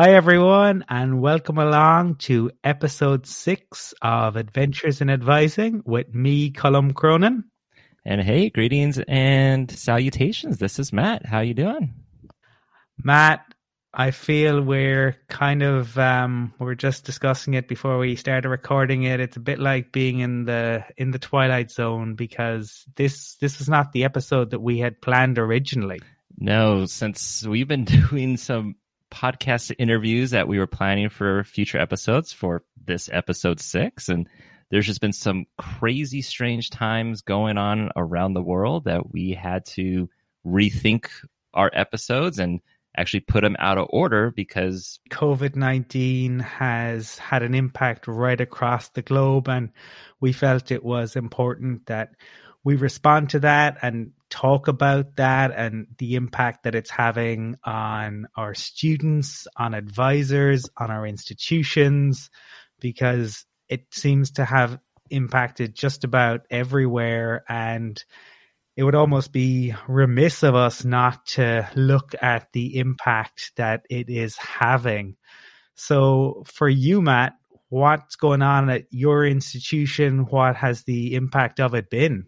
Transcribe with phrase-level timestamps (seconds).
[0.00, 6.92] Hi, everyone, and welcome along to episode six of Adventures in Advising with me, Colum
[6.92, 7.42] Cronin.
[8.04, 10.58] And hey, greetings and salutations.
[10.58, 11.26] This is Matt.
[11.26, 11.94] How are you doing?
[13.02, 13.40] Matt,
[13.92, 19.02] I feel we're kind of um, we are just discussing it before we started recording
[19.02, 19.18] it.
[19.18, 23.68] It's a bit like being in the in the twilight zone because this this was
[23.68, 25.98] not the episode that we had planned originally.
[26.38, 28.76] No, since we've been doing some
[29.10, 34.08] podcast interviews that we were planning for future episodes for this episode six.
[34.08, 34.28] And
[34.70, 39.64] there's just been some crazy, strange times going on around the world that we had
[39.66, 40.08] to
[40.46, 41.08] rethink
[41.54, 42.60] our episodes and
[42.96, 48.88] actually put them out of order because COVID 19 has had an impact right across
[48.90, 49.48] the globe.
[49.48, 49.70] And
[50.20, 52.10] we felt it was important that
[52.64, 58.26] we respond to that and talk about that and the impact that it's having on
[58.36, 62.30] our students, on advisors, on our institutions,
[62.80, 64.78] because it seems to have
[65.10, 67.44] impacted just about everywhere.
[67.48, 68.02] And
[68.76, 74.08] it would almost be remiss of us not to look at the impact that it
[74.08, 75.16] is having.
[75.74, 77.34] So, for you, Matt,
[77.68, 80.26] what's going on at your institution?
[80.26, 82.26] What has the impact of it been?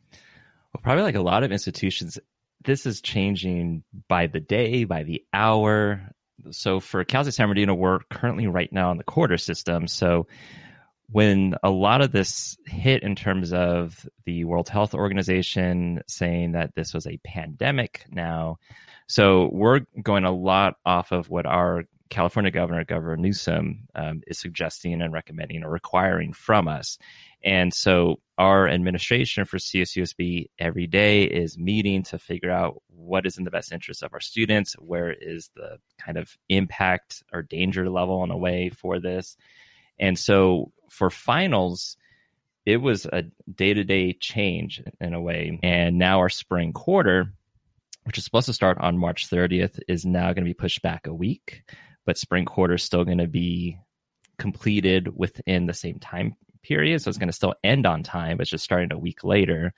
[0.72, 2.18] Well, probably like a lot of institutions,
[2.64, 6.12] this is changing by the day, by the hour.
[6.52, 9.86] So for Cal State San Bernardino, we're currently right now on the quarter system.
[9.86, 10.26] So
[11.10, 16.74] when a lot of this hit in terms of the World Health Organization saying that
[16.74, 18.58] this was a pandemic now,
[19.08, 24.38] so we're going a lot off of what our California Governor, Governor Newsom, um, is
[24.38, 26.98] suggesting and recommending or requiring from us.
[27.42, 33.38] And so our administration for CSUSB every day is meeting to figure out what is
[33.38, 37.88] in the best interest of our students, where is the kind of impact or danger
[37.88, 39.36] level in a way for this.
[39.98, 41.96] And so for finals,
[42.66, 45.58] it was a day to day change in a way.
[45.62, 47.32] And now our spring quarter,
[48.04, 51.06] which is supposed to start on March 30th, is now going to be pushed back
[51.06, 51.62] a week.
[52.06, 53.78] But spring quarter is still going to be
[54.38, 57.00] completed within the same time period.
[57.00, 59.72] So it's going to still end on time, it's just starting a week later.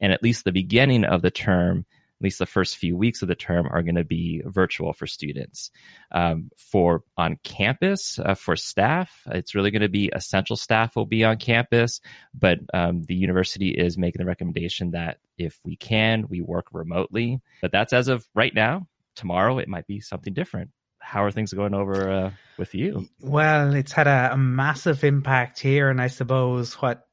[0.00, 1.84] And at least the beginning of the term,
[2.20, 5.06] at least the first few weeks of the term, are going to be virtual for
[5.06, 5.70] students.
[6.10, 11.06] Um, for on campus, uh, for staff, it's really going to be essential staff will
[11.06, 12.00] be on campus,
[12.32, 17.40] but um, the university is making the recommendation that if we can, we work remotely.
[17.60, 18.86] But that's as of right now.
[19.16, 20.70] Tomorrow, it might be something different
[21.00, 23.08] how are things going over uh, with you?
[23.20, 27.06] Well, it's had a, a, massive impact here, and I suppose what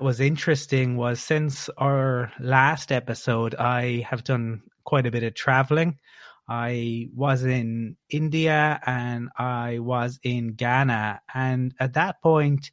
[0.00, 5.98] was interesting was since our last episode, I have done quite a bit of traveling.
[6.48, 12.70] I was in India and I was in Ghana, and at that point,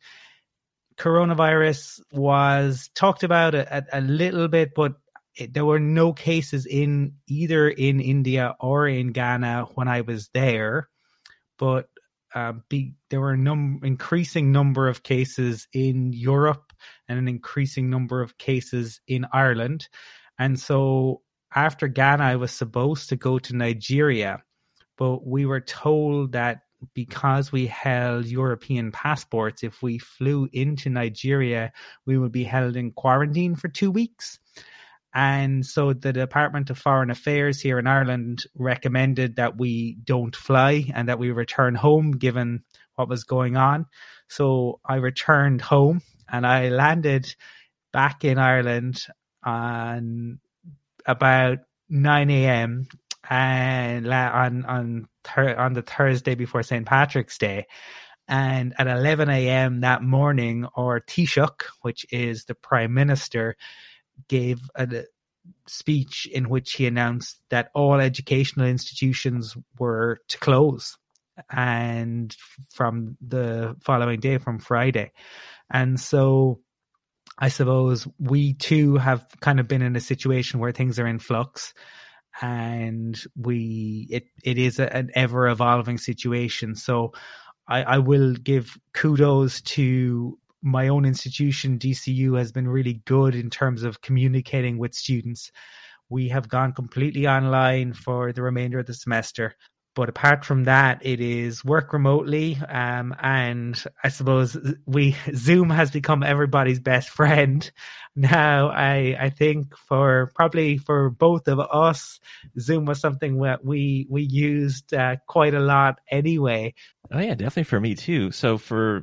[0.98, 4.94] coronavirus was talked about a, a little bit, but
[5.40, 10.30] it, there were no cases in either in India or in Ghana when I was
[10.34, 10.90] there,
[11.58, 11.90] but
[12.36, 16.74] uh, be, there were an num- increasing number of cases in Europe
[17.08, 19.88] and an increasing number of cases in Ireland,
[20.38, 21.22] and so
[21.56, 24.44] after Ghana, I was supposed to go to Nigeria,
[24.98, 26.62] but we were told that
[26.94, 31.72] because we held European passports, if we flew into Nigeria,
[32.06, 34.40] we would be held in quarantine for two weeks.
[35.14, 40.86] And so the Department of Foreign Affairs here in Ireland recommended that we don't fly
[40.94, 42.64] and that we return home given
[42.96, 43.88] what was going on.
[44.28, 47.34] So I returned home and I landed
[47.92, 49.04] back in Ireland
[49.44, 50.40] on
[51.06, 51.60] about
[51.90, 52.88] 9 a.m.
[53.28, 56.86] and on on thir- on the Thursday before St.
[56.86, 57.66] Patrick's Day.
[58.28, 59.82] And at 11 a.m.
[59.82, 63.56] that morning, our Taoiseach, which is the Prime Minister,
[64.28, 65.06] gave a
[65.68, 70.98] speech in which he announced that all educational institutions were to close
[71.50, 72.36] and
[72.70, 75.12] from the following day from Friday.
[75.70, 76.60] And so
[77.38, 81.20] I suppose we too have kind of been in a situation where things are in
[81.20, 81.74] flux
[82.42, 86.76] and we it it is a, an ever evolving situation.
[86.76, 87.14] So
[87.68, 93.50] I, I will give kudos to my own institution, DCU, has been really good in
[93.50, 95.52] terms of communicating with students.
[96.10, 99.56] We have gone completely online for the remainder of the semester.
[99.96, 102.58] but apart from that, it is work remotely.
[102.70, 107.70] Um, and I suppose we Zoom has become everybody's best friend.
[108.16, 112.20] Now, I I think for probably for both of us,
[112.60, 116.76] Zoom was something that we we used uh, quite a lot anyway.
[117.12, 118.32] Oh yeah, definitely for me too.
[118.32, 119.02] So for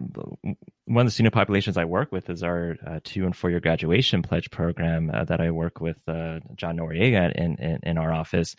[0.87, 3.61] one of the student populations I work with is our uh, two and four year
[3.61, 8.13] graduation pledge program uh, that I work with uh, John Noriega in, in, in our
[8.13, 8.55] office.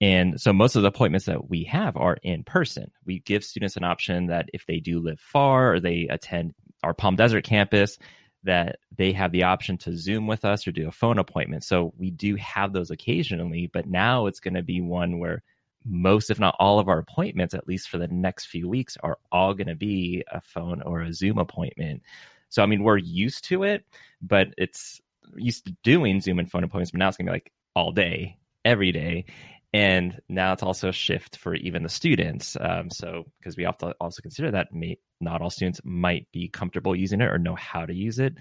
[0.00, 2.92] And so most of the appointments that we have are in person.
[3.04, 6.54] We give students an option that if they do live far or they attend
[6.84, 7.98] our Palm Desert campus,
[8.44, 11.64] that they have the option to Zoom with us or do a phone appointment.
[11.64, 15.42] So we do have those occasionally, but now it's going to be one where
[15.86, 19.18] most, if not all, of our appointments, at least for the next few weeks, are
[19.30, 22.02] all going to be a phone or a Zoom appointment.
[22.48, 23.84] So, I mean, we're used to it,
[24.20, 25.00] but it's
[25.36, 27.92] used to doing Zoom and phone appointments, but now it's going to be like all
[27.92, 29.26] day, every day
[29.76, 33.76] and now it's also a shift for even the students um, so because we have
[33.76, 37.54] to also consider that may, not all students might be comfortable using it or know
[37.54, 38.34] how to use it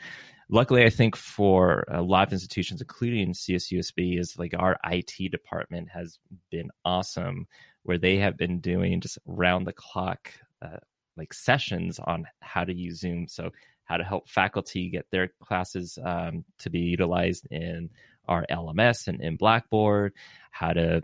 [0.50, 5.90] luckily i think for a lot of institutions including csusb is like our it department
[5.90, 6.20] has
[6.52, 7.48] been awesome
[7.84, 10.32] where they have been doing just round the clock
[10.62, 10.78] uh,
[11.18, 13.28] like sessions on how to use zoom.
[13.28, 13.52] So
[13.86, 17.92] how to help faculty get their classes um, to be utilized in
[18.28, 20.14] our LMS and in Blackboard,
[20.50, 21.04] how to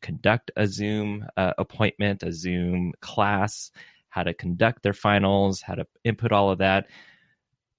[0.00, 3.70] conduct a Zoom uh, appointment, a Zoom class,
[4.08, 6.86] how to conduct their finals, how to input all of that,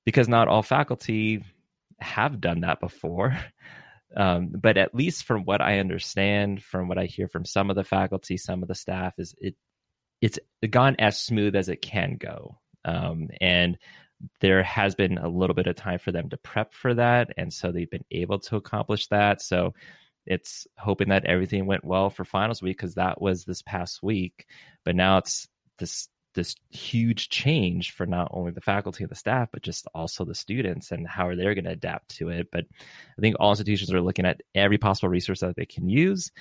[0.05, 1.43] because not all faculty
[1.99, 3.37] have done that before.
[4.17, 7.75] Um, but at least from what I understand, from what I hear from some of
[7.75, 9.55] the faculty, some of the staff, is it
[10.21, 12.57] it's gone as smooth as it can go.
[12.85, 13.77] Um, and
[14.39, 17.51] there has been a little bit of time for them to prep for that, and
[17.51, 19.41] so they've been able to accomplish that.
[19.41, 19.73] So
[20.25, 24.45] it's hoping that everything went well for finals week because that was this past week.
[24.83, 25.47] But now it's
[25.77, 30.25] this this huge change for not only the faculty and the staff, but just also
[30.25, 32.49] the students and how are they going to adapt to it.
[32.51, 32.65] But
[33.17, 36.31] I think all institutions are looking at every possible resource that they can use.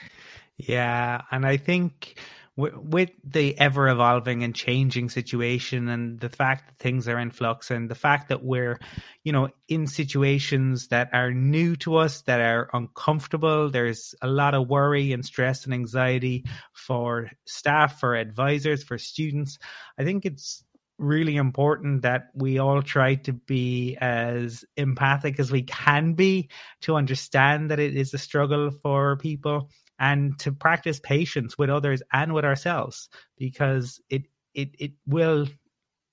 [0.56, 2.18] Yeah, and I think
[2.56, 7.70] with the ever evolving and changing situation and the fact that things are in flux
[7.70, 8.78] and the fact that we're
[9.24, 14.54] you know in situations that are new to us that are uncomfortable there's a lot
[14.54, 19.58] of worry and stress and anxiety for staff for advisors for students.
[19.98, 20.64] I think it's
[20.98, 26.50] really important that we all try to be as empathic as we can be
[26.82, 32.02] to understand that it is a struggle for people and to practice patience with others
[32.12, 33.08] and with ourselves
[33.38, 34.22] because it
[34.54, 35.46] it it will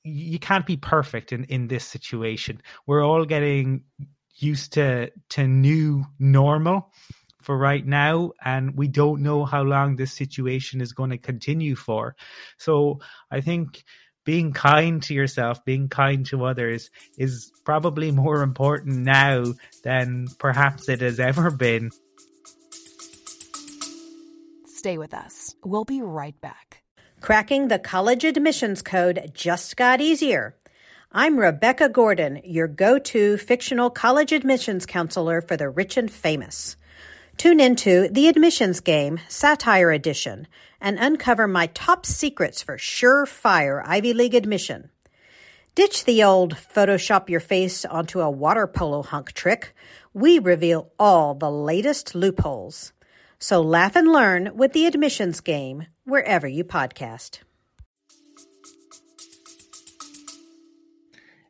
[0.04, 2.62] you can't be perfect in in this situation.
[2.88, 3.84] We're all getting
[4.36, 6.92] used to to new normal
[7.42, 11.76] for right now and we don't know how long this situation is going to continue
[11.76, 12.16] for.
[12.58, 13.00] So
[13.32, 13.84] i think
[14.24, 19.44] being kind to yourself being kind to others is probably more important now
[19.84, 21.90] than perhaps it has ever been
[24.82, 25.54] Stay with us.
[25.64, 26.82] We'll be right back.
[27.20, 30.56] Cracking the college admissions code just got easier.
[31.12, 36.78] I'm Rebecca Gordon, your go to fictional college admissions counselor for the rich and famous.
[37.38, 40.48] Tune into The Admissions Game, Satire Edition,
[40.82, 44.90] and uncover my top secrets for surefire Ivy League admission.
[45.76, 49.76] Ditch the old Photoshop your face onto a water polo hunk trick.
[50.16, 52.94] We reveal all the latest loopholes.
[53.42, 57.40] So laugh and learn with the admissions game wherever you podcast.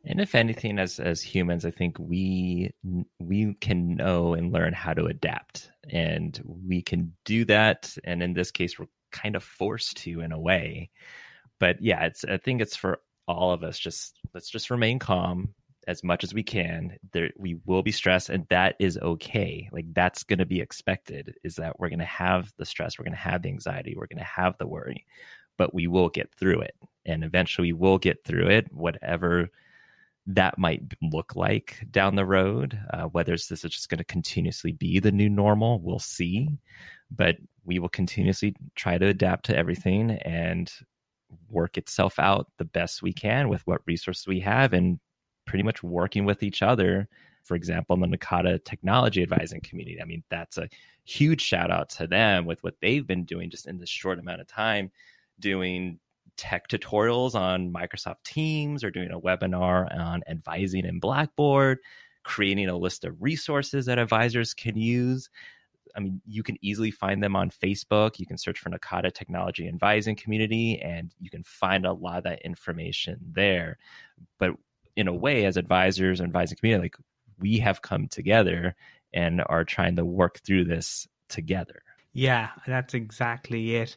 [0.02, 2.74] And if anything, as as humans, I think we
[3.20, 7.94] we can know and learn how to adapt, and we can do that.
[8.02, 10.90] And in this case, we're kind of forced to in a way.
[11.60, 13.78] But yeah, it's I think it's for all of us.
[13.78, 15.54] Just let's just remain calm,
[15.88, 19.68] as much as we can there we will be stressed and that is okay.
[19.72, 23.04] Like that's going to be expected is that we're going to have the stress we're
[23.04, 25.06] going to have the anxiety we're going to have the worry
[25.58, 26.74] but we will get through it.
[27.04, 29.50] And eventually we will get through it whatever
[30.26, 34.72] that might look like down the road uh, whether this is just going to continuously
[34.72, 36.48] be the new normal we'll see.
[37.10, 40.72] But we will continuously try to adapt to everything and
[41.48, 44.98] work itself out the best we can with what resources we have and
[45.44, 47.08] pretty much working with each other.
[47.42, 50.00] For example, in the NACADA Technology Advising Community.
[50.00, 50.68] I mean, that's a
[51.04, 54.40] huge shout out to them with what they've been doing just in this short amount
[54.40, 54.92] of time,
[55.40, 55.98] doing
[56.36, 61.78] tech tutorials on Microsoft Teams or doing a webinar on advising in Blackboard,
[62.22, 65.28] creating a list of resources that advisors can use.
[65.94, 68.18] I mean, you can easily find them on Facebook.
[68.18, 72.24] You can search for NACADA Technology Advising Community, and you can find a lot of
[72.24, 73.78] that information there.
[74.38, 74.52] But
[74.96, 76.96] in a way, as advisors and advising community, like
[77.38, 78.74] we have come together
[79.12, 81.82] and are trying to work through this together.
[82.12, 83.96] Yeah, that's exactly it.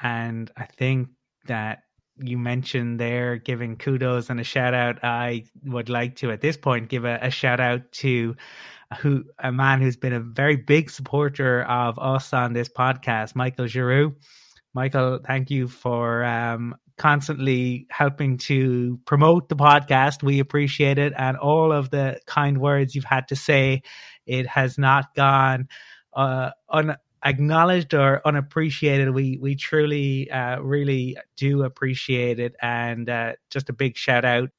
[0.00, 1.08] And I think
[1.46, 1.84] that
[2.16, 5.02] you mentioned there giving kudos and a shout out.
[5.02, 8.36] I would like to at this point give a, a shout out to
[8.98, 13.66] who a man who's been a very big supporter of us on this podcast, Michael
[13.66, 14.14] Giroux.
[14.74, 20.22] Michael, thank you for um, constantly helping to promote the podcast.
[20.22, 23.82] We appreciate it and all of the kind words you've had to say.
[24.24, 25.66] It has not gone
[26.12, 29.10] uh, unacknowledged or unappreciated.
[29.10, 34.50] We we truly, uh, really do appreciate it, and uh, just a big shout out.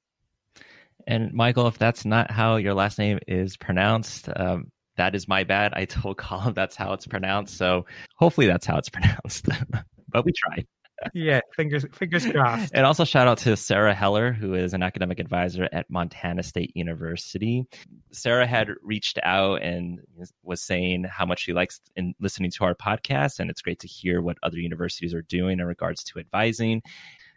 [1.08, 5.46] And Michael, if that's not how your last name is pronounced, um, that is my
[5.46, 5.74] bad.
[5.74, 7.86] I told Colin that's how it's pronounced, so
[8.18, 9.48] hopefully that's how it's pronounced.
[10.10, 10.68] but we tried
[11.14, 12.72] yeah, fingers fingers crossed.
[12.74, 16.72] And also shout out to Sarah Heller, who is an academic advisor at Montana State
[16.76, 17.66] University.
[18.12, 20.00] Sarah had reached out and
[20.44, 23.88] was saying how much she likes in listening to our podcast, and it's great to
[23.88, 26.82] hear what other universities are doing in regards to advising.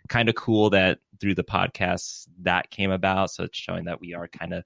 [0.09, 3.31] Kind of cool that through the podcast that came about.
[3.31, 4.65] So it's showing that we are kind of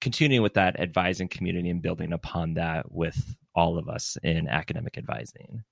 [0.00, 4.96] continuing with that advising community and building upon that with all of us in academic
[4.96, 5.62] advising.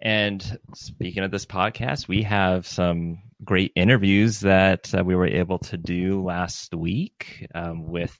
[0.00, 5.58] And speaking of this podcast, we have some great interviews that uh, we were able
[5.58, 8.16] to do last week um, with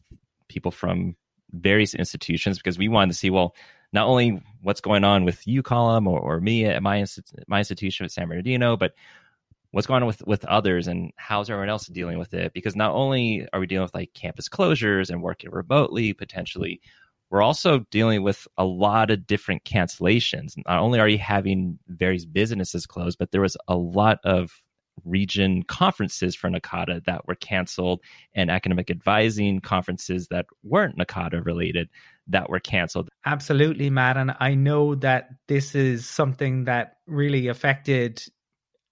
[0.48, 1.16] people from
[1.52, 3.54] various institutions because we wanted to see, well,
[3.92, 7.04] not only what's going on with you, Colin, or, or me at my,
[7.46, 8.92] my institution at San Bernardino, but
[9.70, 12.52] what's going on with with others and how's everyone else dealing with it?
[12.52, 16.80] Because not only are we dealing with like campus closures and working remotely potentially
[17.30, 20.54] we're also dealing with a lot of different cancellations.
[20.66, 24.52] Not only are you having various businesses closed, but there was a lot of
[25.04, 28.00] region conferences for NACADA that were canceled
[28.34, 31.88] and academic advising conferences that weren't NACADA related
[32.28, 33.08] that were canceled.
[33.24, 34.16] Absolutely, Matt.
[34.16, 38.22] And I know that this is something that really affected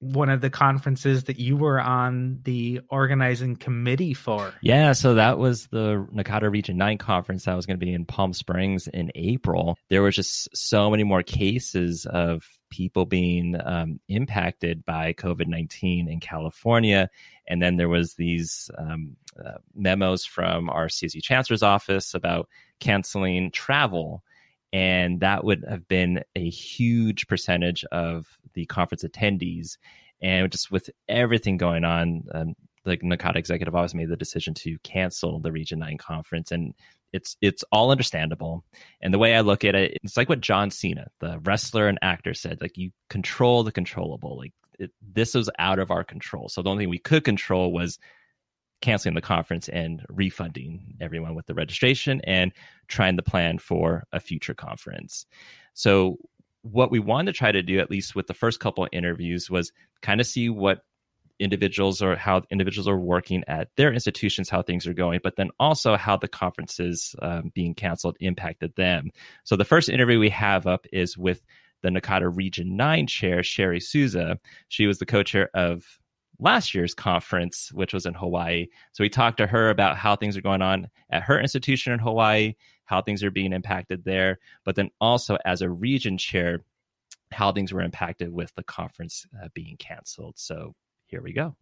[0.01, 4.53] one of the conferences that you were on the organizing committee for.
[4.61, 8.05] Yeah, so that was the NACADA Region 9 conference that was going to be in
[8.05, 9.79] Palm Springs in April.
[9.89, 16.09] There was just so many more cases of people being um, impacted by COVID 19
[16.09, 17.09] in California.
[17.49, 22.49] And then there was these um, uh, memos from our CSU Chancellor's office about
[22.81, 24.23] canceling travel
[24.77, 29.79] and that would have been a huge percentage of the conference attendees.
[30.21, 32.55] And just with everything going on, um,
[32.85, 36.75] the NACADA Executive Office made the decision to cancel the Region Nine conference, and
[37.11, 38.65] it's it's all understandable.
[39.01, 41.99] And the way I look at it, it's like what John Cena, the wrestler and
[42.03, 44.37] actor, said: like you control the controllable.
[44.37, 46.51] Like it, this was out of our control.
[46.51, 47.99] So the only thing we could control was
[48.81, 52.53] canceling the conference and refunding everyone with the registration and
[52.89, 55.27] trying to plan for a future conference.
[55.75, 56.19] So
[56.63, 59.51] what we wanted to try to do, at least with the first couple of interviews,
[59.51, 60.81] was kind of see what
[61.39, 65.51] individuals or how individuals are working at their institutions, how things are going, but then
[65.61, 69.11] also how the conferences um, being canceled impacted them.
[69.45, 71.43] So the first interview we have up is with
[71.83, 74.39] the NACADA Region 9 chair, Sherry Souza.
[74.69, 75.85] She was the co chair of
[76.39, 78.67] last year's conference, which was in Hawaii.
[78.93, 81.99] So we talked to her about how things are going on at her institution in
[81.99, 86.65] Hawaii, how things are being impacted there, but then also as a region chair,
[87.33, 90.39] how things were impacted with the conference uh, being canceled.
[90.39, 90.75] So
[91.07, 91.57] here we go.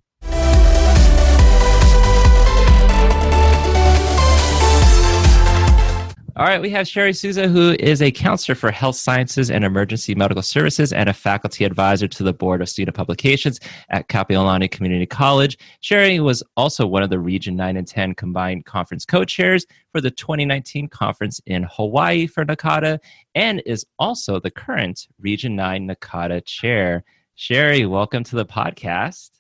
[6.37, 10.17] All right, we have Sherry Souza, who is a counselor for health sciences and emergency
[10.17, 13.61] medical services and a faculty advisor to the Board of Student Publications
[13.91, 15.57] at Kapiolani Community College.
[15.79, 20.01] Sherry was also one of the Region 9 and 10 combined conference co chairs for
[20.01, 22.99] the 2019 conference in Hawaii for NACADA
[23.37, 27.05] and is also the current Region 9 NACADA chair.
[27.37, 29.34] Sherry, welcome to the podcast.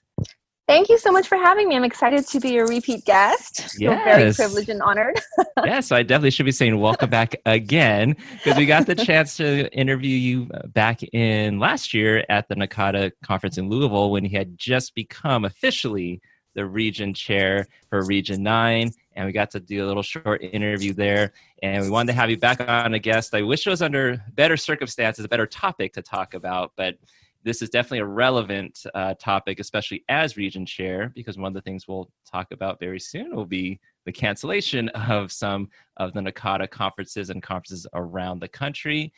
[0.66, 1.76] Thank you so much for having me.
[1.76, 3.76] I'm excited to be a repeat guest.
[3.78, 4.04] Yes.
[4.04, 5.21] very privileged and honored.
[5.64, 9.71] yes, I definitely should be saying welcome back again because we got the chance to
[9.75, 14.35] interview you uh, back in last year at the NACADA conference in Louisville when he
[14.35, 16.23] had just become officially
[16.54, 18.90] the region chair for Region 9.
[19.16, 21.35] And we got to do a little short interview there.
[21.62, 23.35] And we wanted to have you back on a guest.
[23.35, 26.97] I wish it was under better circumstances, a better topic to talk about, but
[27.45, 31.61] this is definitely a relevant uh, topic, especially as region chair, because one of the
[31.61, 36.71] things we'll talk about very soon will be the cancellation of some of the NACADA
[36.71, 39.13] conferences and conferences around the country.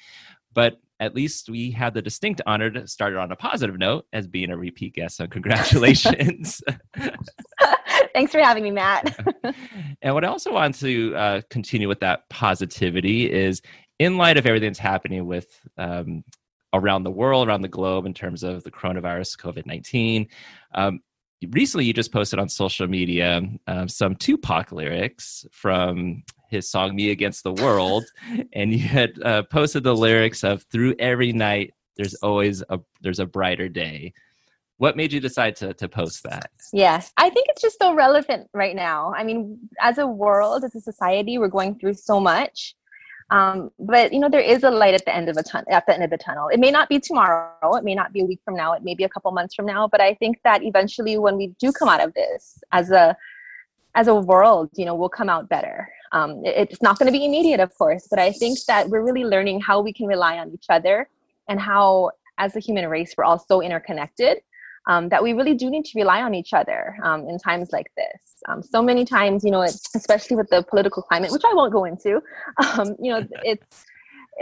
[0.55, 4.07] But at least we had the distinct honor to start it on a positive note
[4.13, 5.17] as being a repeat guest.
[5.17, 6.63] So congratulations.
[8.15, 9.15] Thanks for having me, Matt.
[10.03, 13.61] and what I also want to uh, continue with that positivity is
[13.99, 16.25] in light of everything that's happening with um,
[16.77, 20.29] around the world, around the globe, in terms of the coronavirus, COVID 19.
[20.75, 21.01] Um,
[21.51, 27.11] recently, you just posted on social media um, some Tupac lyrics from his song "Me
[27.11, 28.05] Against the World,"
[28.53, 33.21] and you had uh, posted the lyrics of "Through every night, there's always a there's
[33.21, 34.13] a brighter day."
[34.79, 36.51] What made you decide to to post that?
[36.73, 39.13] Yes, I think it's just so relevant right now.
[39.17, 42.75] I mean, as a world, as a society, we're going through so much
[43.31, 45.67] um, but you know, there is a light at the end of a tunnel.
[45.71, 47.75] At the end of the tunnel, it may not be tomorrow.
[47.75, 48.73] It may not be a week from now.
[48.73, 49.89] It may be a couple months from now.
[49.89, 53.17] But I think that eventually, when we do come out of this as a
[53.97, 55.89] as a world, you know, we'll come out better.
[56.13, 59.03] Um, it, it's not going to be immediate, of course, but I think that we're
[59.03, 61.09] really learning how we can rely on each other
[61.49, 64.39] and how, as a human race, we're all so interconnected
[64.87, 67.91] um, that we really do need to rely on each other um, in times like
[67.97, 68.21] this.
[68.49, 71.85] Um, so many times, you know, especially with the political climate, which I won't go
[71.85, 72.23] into,
[72.79, 73.85] um, you know, it's,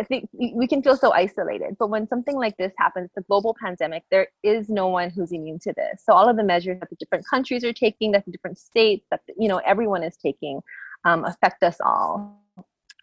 [0.09, 1.77] think we can feel so isolated.
[1.79, 5.61] But when something like this happens, the global pandemic, there is no one who's immune
[5.61, 6.03] to this.
[6.05, 9.07] So all of the measures that the different countries are taking, that the different states,
[9.13, 10.61] that you know everyone is taking,
[11.05, 12.41] um, affect us all.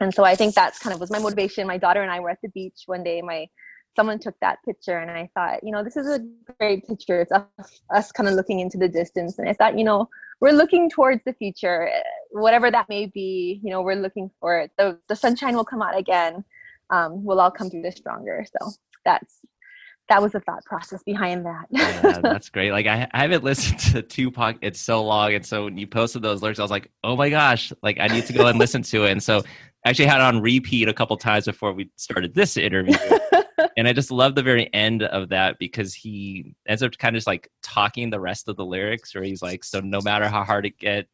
[0.02, 1.66] And so I think that's kind of was my motivation.
[1.68, 3.22] My daughter and I were at the beach one day.
[3.22, 3.48] My
[3.96, 6.20] someone took that picture and I thought, you know, this is a
[6.60, 7.22] great picture.
[7.22, 9.38] It's us, us kind of looking into the distance.
[9.38, 10.08] And I thought, you know,
[10.40, 11.90] we're looking towards the future,
[12.32, 14.72] whatever that may be, you know, we're looking for it.
[14.78, 16.44] The, the sunshine will come out again.
[16.90, 18.46] Um, we'll all come through this stronger.
[18.60, 18.72] So
[19.06, 19.40] that's,
[20.10, 21.66] that was the thought process behind that.
[21.70, 22.72] yeah, that's great.
[22.72, 24.58] Like I, I haven't listened to Tupac.
[24.62, 25.34] It's so long.
[25.34, 28.08] And so when you posted those lyrics, I was like, oh my gosh, like I
[28.08, 29.12] need to go and listen to it.
[29.12, 29.42] And so
[29.86, 32.96] I actually had it on repeat a couple times before we started this interview.
[33.78, 37.18] and I just love the very end of that because he ends up kind of
[37.18, 40.44] just like talking the rest of the lyrics where he's like, so no matter how
[40.44, 41.08] hard it get,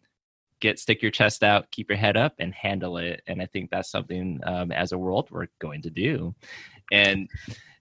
[0.60, 3.22] get stick your chest out, keep your head up, and handle it.
[3.28, 6.34] And I think that's something um, as a world we're going to do.
[6.92, 7.30] And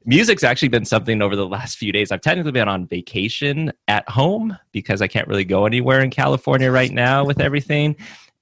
[0.05, 2.13] music's actually been something over the last few days.
[2.13, 6.71] I've technically been on vacation at home because I can't really go anywhere in California
[6.71, 7.97] right now with everything.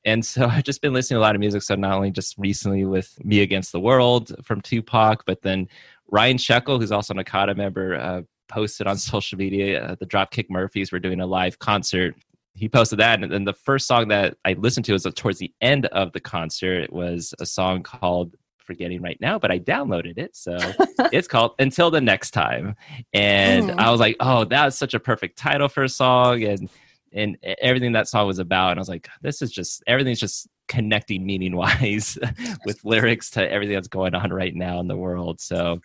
[0.05, 1.63] And so I've just been listening to a lot of music.
[1.63, 5.69] So not only just recently with Me Against the World from Tupac, but then
[6.11, 10.47] Ryan Sheckle, who's also an NACADA member, uh, posted on social media uh, the Dropkick
[10.51, 12.15] Murphys were doing a live concert.
[12.57, 15.53] He posted that, and then the first song that I listened to was towards the
[15.61, 16.85] end of the concert.
[16.85, 20.37] It was a song called forgetting right now, but I downloaded it.
[20.37, 20.57] So
[21.13, 22.75] it's called Until the Next Time.
[23.13, 23.79] And mm.
[23.79, 26.43] I was like, oh, that was such a perfect title for a song.
[26.45, 26.71] And
[27.13, 28.73] and everything that song was about.
[28.73, 32.19] And I was like, this is just everything's just connecting meaning wise
[32.67, 35.41] with lyrics to everything that's going on right now in the world.
[35.41, 35.81] So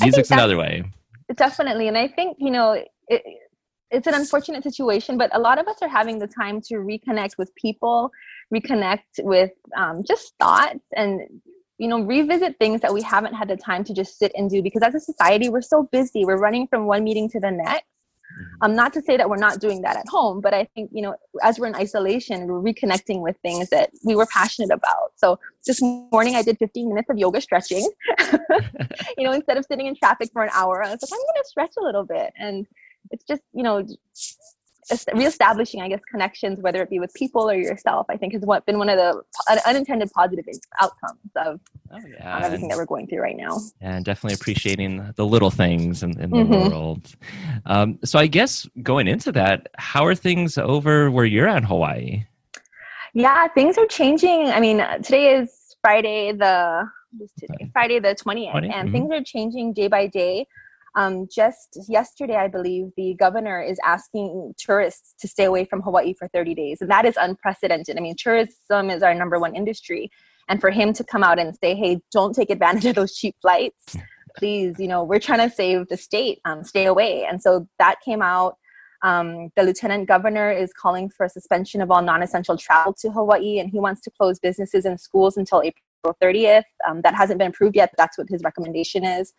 [0.00, 0.84] music's another way.
[1.34, 1.88] Definitely.
[1.88, 2.72] And I think, you know,
[3.08, 3.22] it,
[3.90, 7.38] it's an unfortunate situation, but a lot of us are having the time to reconnect
[7.38, 8.10] with people,
[8.52, 11.20] reconnect with um, just thoughts and
[11.78, 14.62] you know revisit things that we haven't had the time to just sit and do
[14.62, 17.84] because as a society we're so busy we're running from one meeting to the next.
[18.60, 21.02] Um, not to say that we're not doing that at home, but I think, you
[21.02, 25.12] know, as we're in isolation, we're reconnecting with things that we were passionate about.
[25.16, 27.90] So this morning I did 15 minutes of yoga stretching.
[29.18, 31.42] you know, instead of sitting in traffic for an hour, I was like, I'm going
[31.42, 32.32] to stretch a little bit.
[32.38, 32.66] And
[33.10, 33.86] it's just, you know,
[35.14, 38.64] reestablishing, I guess, connections, whether it be with people or yourself, I think has what
[38.66, 39.22] been one of the
[39.66, 40.44] unintended positive
[40.80, 41.60] outcomes of
[41.92, 42.40] oh, yeah.
[42.44, 43.58] everything that we're going through right now.
[43.80, 46.70] And definitely appreciating the little things in, in the mm-hmm.
[46.70, 47.14] world.
[47.66, 52.24] Um, so I guess going into that, how are things over where you're at Hawaii?
[53.14, 54.48] Yeah, things are changing.
[54.48, 56.88] I mean, today is Friday the
[57.38, 58.50] today, Friday the 20th, 20?
[58.52, 58.92] and mm-hmm.
[58.92, 60.46] things are changing day by day.
[60.96, 66.14] Um, just yesterday, I believe the governor is asking tourists to stay away from Hawaii
[66.14, 66.80] for 30 days.
[66.80, 67.98] And that is unprecedented.
[67.98, 70.10] I mean, tourism is our number one industry.
[70.48, 73.36] And for him to come out and say, hey, don't take advantage of those cheap
[73.42, 73.96] flights,
[74.38, 77.24] please, you know, we're trying to save the state, um, stay away.
[77.24, 78.56] And so that came out.
[79.02, 83.10] Um, the lieutenant governor is calling for a suspension of all non essential travel to
[83.10, 86.64] Hawaii, and he wants to close businesses and schools until April 30th.
[86.88, 89.34] Um, that hasn't been approved yet, but that's what his recommendation is.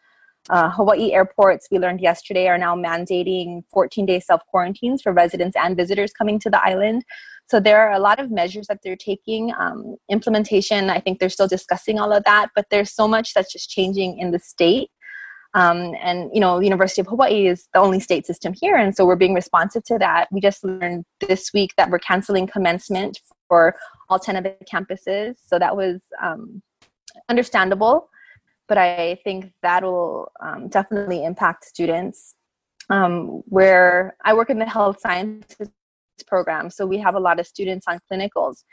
[0.49, 5.55] Uh, Hawaii airports, we learned yesterday, are now mandating 14 day self quarantines for residents
[5.55, 7.03] and visitors coming to the island.
[7.49, 9.53] So there are a lot of measures that they're taking.
[9.57, 13.51] Um, implementation, I think they're still discussing all of that, but there's so much that's
[13.51, 14.89] just changing in the state.
[15.53, 18.95] Um, and you know, the University of Hawaii is the only state system here, and
[18.95, 20.27] so we're being responsive to that.
[20.31, 23.75] We just learned this week that we're canceling commencement for
[24.09, 26.61] all ten of the campuses, so that was um,
[27.29, 28.09] understandable.
[28.67, 32.35] But I think that'll um, definitely impact students.
[32.89, 35.71] Um, where I work in the health sciences
[36.25, 38.63] program, so we have a lot of students on clinicals,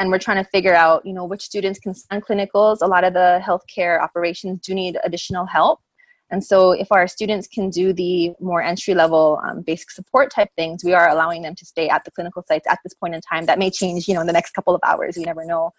[0.00, 2.78] and we're trying to figure out, you know, which students can stand clinicals.
[2.80, 5.78] A lot of the healthcare operations do need additional help
[6.30, 10.48] and so, if our students can do the more entry level um, basic support type
[10.56, 13.20] things, we are allowing them to stay at the clinical sites at this point in
[13.20, 13.46] time.
[13.46, 15.16] That may change, you know, in the next couple of hours.
[15.16, 15.72] You never know.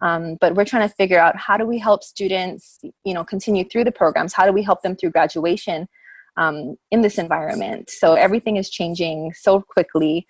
[0.00, 3.64] Um, but we're trying to figure out how do we help students, you know, continue
[3.64, 4.32] through the programs?
[4.32, 5.88] How do we help them through graduation
[6.36, 7.90] um, in this environment?
[7.90, 10.26] So everything is changing so quickly.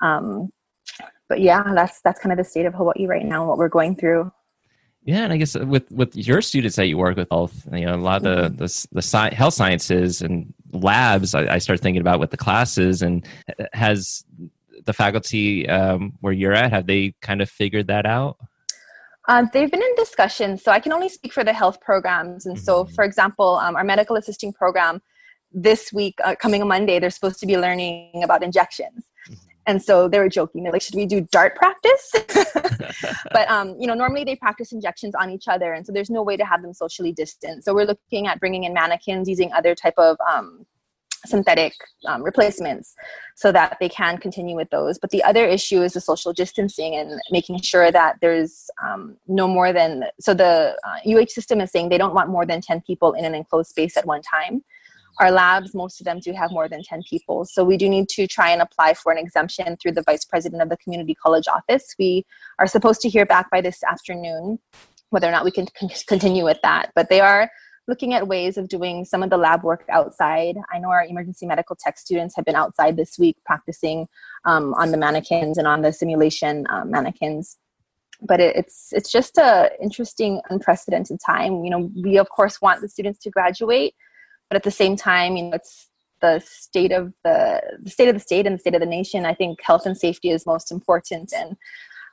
[0.00, 0.50] Um,
[1.28, 3.46] but yeah, that's that's kind of the state of Hawaii right now.
[3.46, 4.30] What we're going through.
[5.04, 7.94] Yeah, and I guess with with your students that you work with, all you know,
[7.94, 8.56] a lot of the mm-hmm.
[8.56, 11.34] the, the sci- health sciences and labs.
[11.34, 13.26] I, I start thinking about with the classes, and
[13.58, 14.24] uh, has
[14.84, 18.36] the faculty um, where you're at have they kind of figured that out?
[19.32, 22.44] Um, they've been in discussion, so I can only speak for the health programs.
[22.44, 22.64] And mm-hmm.
[22.64, 25.00] so, for example, um, our medical assisting program
[25.50, 29.10] this week, uh, coming Monday, they're supposed to be learning about injections.
[29.30, 32.12] Mm-hmm and so they were joking they're like should we do dart practice
[33.32, 36.22] but um, you know normally they practice injections on each other and so there's no
[36.22, 39.74] way to have them socially distant so we're looking at bringing in mannequins using other
[39.74, 40.66] type of um,
[41.24, 41.72] synthetic
[42.06, 42.94] um, replacements
[43.36, 46.94] so that they can continue with those but the other issue is the social distancing
[46.94, 51.70] and making sure that there's um, no more than so the uh, uh system is
[51.70, 54.62] saying they don't want more than 10 people in an enclosed space at one time
[55.18, 57.44] our labs, most of them do have more than 10 people.
[57.44, 60.62] So we do need to try and apply for an exemption through the vice president
[60.62, 61.94] of the community college office.
[61.98, 62.24] We
[62.58, 64.58] are supposed to hear back by this afternoon
[65.10, 65.66] whether or not we can
[66.08, 66.90] continue with that.
[66.94, 67.50] But they are
[67.88, 70.56] looking at ways of doing some of the lab work outside.
[70.72, 74.06] I know our emergency medical tech students have been outside this week practicing
[74.44, 77.58] um, on the mannequins and on the simulation um, mannequins.
[78.20, 81.64] But it, it's it's just a interesting, unprecedented time.
[81.64, 83.94] You know, we of course want the students to graduate,
[84.52, 85.88] but at the same time you know it's
[86.20, 89.24] the state of the, the state of the state and the state of the nation
[89.24, 91.56] i think health and safety is most important and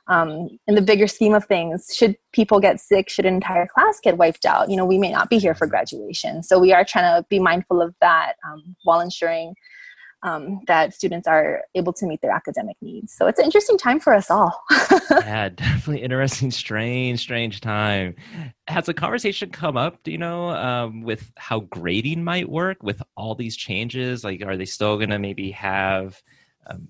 [0.08, 4.00] um, in the bigger scheme of things should people get sick should an entire class
[4.02, 6.84] get wiped out you know we may not be here for graduation so we are
[6.84, 9.54] trying to be mindful of that um, while ensuring
[10.22, 13.14] um, that students are able to meet their academic needs.
[13.14, 14.62] So it's an interesting time for us all.
[15.10, 18.14] yeah, definitely interesting, strange, strange time.
[18.68, 23.02] Has a conversation come up, do you know, um, with how grading might work with
[23.16, 24.22] all these changes?
[24.22, 26.20] Like, are they still to maybe have
[26.66, 26.88] um,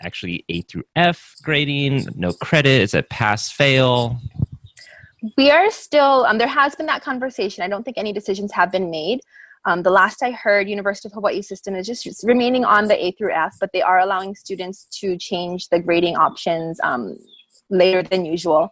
[0.00, 2.82] actually A through F grading, no credit?
[2.82, 4.18] Is it pass fail?
[5.36, 7.62] We are still, um, there has been that conversation.
[7.62, 9.20] I don't think any decisions have been made.
[9.64, 13.12] Um, the last I heard, University of Hawaii system is just remaining on the A
[13.12, 17.16] through F, but they are allowing students to change the grading options um,
[17.70, 18.70] later than usual.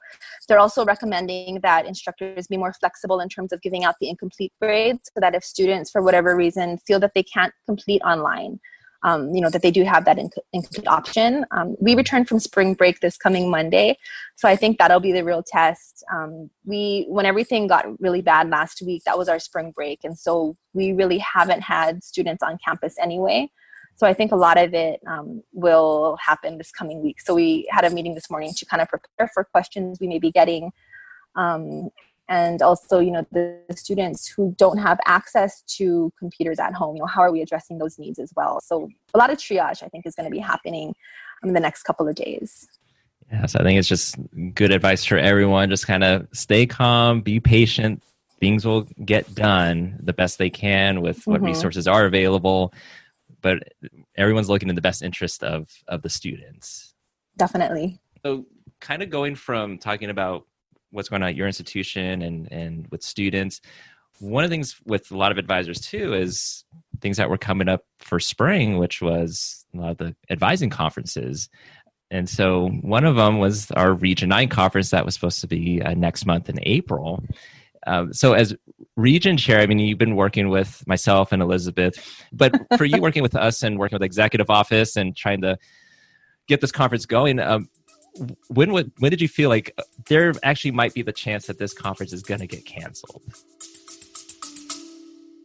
[0.49, 4.53] They're also recommending that instructors be more flexible in terms of giving out the incomplete
[4.61, 8.59] grades so that if students, for whatever reason, feel that they can't complete online,
[9.03, 11.45] um, you know that they do have that inc- incomplete option.
[11.51, 13.97] Um, we return from spring break this coming Monday,
[14.37, 16.05] so I think that'll be the real test.
[16.13, 20.19] Um, we when everything got really bad last week, that was our spring break, and
[20.19, 23.51] so we really haven't had students on campus anyway.
[23.97, 27.21] So I think a lot of it um, will happen this coming week.
[27.21, 30.19] So we had a meeting this morning to kind of prepare for questions we may
[30.19, 30.73] be getting
[31.37, 31.91] um,
[32.31, 37.01] and also you know the, students who don't have access to computers at home you
[37.01, 38.61] know how are we addressing those needs as well?
[38.63, 40.95] So a lot of triage i think is going to be happening
[41.43, 42.67] in the next couple of days.
[43.31, 44.17] Yes i think it's just
[44.55, 45.69] good advice for everyone.
[45.69, 48.03] Just kind of stay calm be patient.
[48.39, 51.47] Things will get done the best they can with what mm-hmm.
[51.47, 52.73] resources are available
[53.43, 53.63] but
[54.17, 56.95] everyone's looking in the best interest of of the students.
[57.37, 58.01] Definitely.
[58.25, 58.47] So
[58.81, 60.47] kind of going from talking about
[60.91, 63.61] what's going on at your institution and and with students.
[64.19, 66.65] One of the things with a lot of advisors too is
[67.01, 71.49] things that were coming up for spring which was a lot of the advising conferences.
[72.11, 75.81] And so one of them was our region 9 conference that was supposed to be
[75.81, 77.23] uh, next month in april.
[77.87, 78.55] Um, so as
[78.97, 81.95] region chair i mean you've been working with myself and elizabeth
[82.31, 85.57] but for you working with us and working with executive office and trying to
[86.47, 87.71] get this conference going um,
[88.49, 91.59] when would when did you feel like uh, there actually might be the chance that
[91.59, 93.23] this conference is going to get canceled?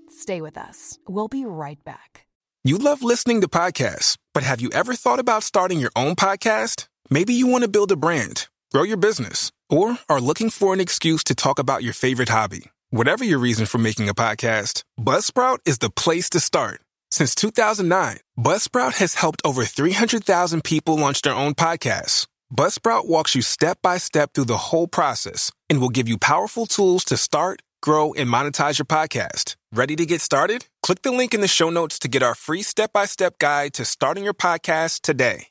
[0.10, 0.98] Stay with us.
[1.08, 2.26] We'll be right back.
[2.64, 6.88] You love listening to podcasts, but have you ever thought about starting your own podcast?
[7.12, 10.80] Maybe you want to build a brand, grow your business, or are looking for an
[10.80, 12.72] excuse to talk about your favorite hobby.
[12.90, 16.82] Whatever your reason for making a podcast, Buzzsprout is the place to start.
[17.12, 22.26] Since 2009, Buzzsprout has helped over 300,000 people launch their own podcasts.
[22.54, 26.68] Buzzsprout walks you step by step through the whole process and will give you powerful
[26.68, 29.56] tools to start, grow, and monetize your podcast.
[29.72, 30.68] Ready to get started?
[30.84, 33.74] Click the link in the show notes to get our free step by step guide
[33.74, 35.48] to starting your podcast today.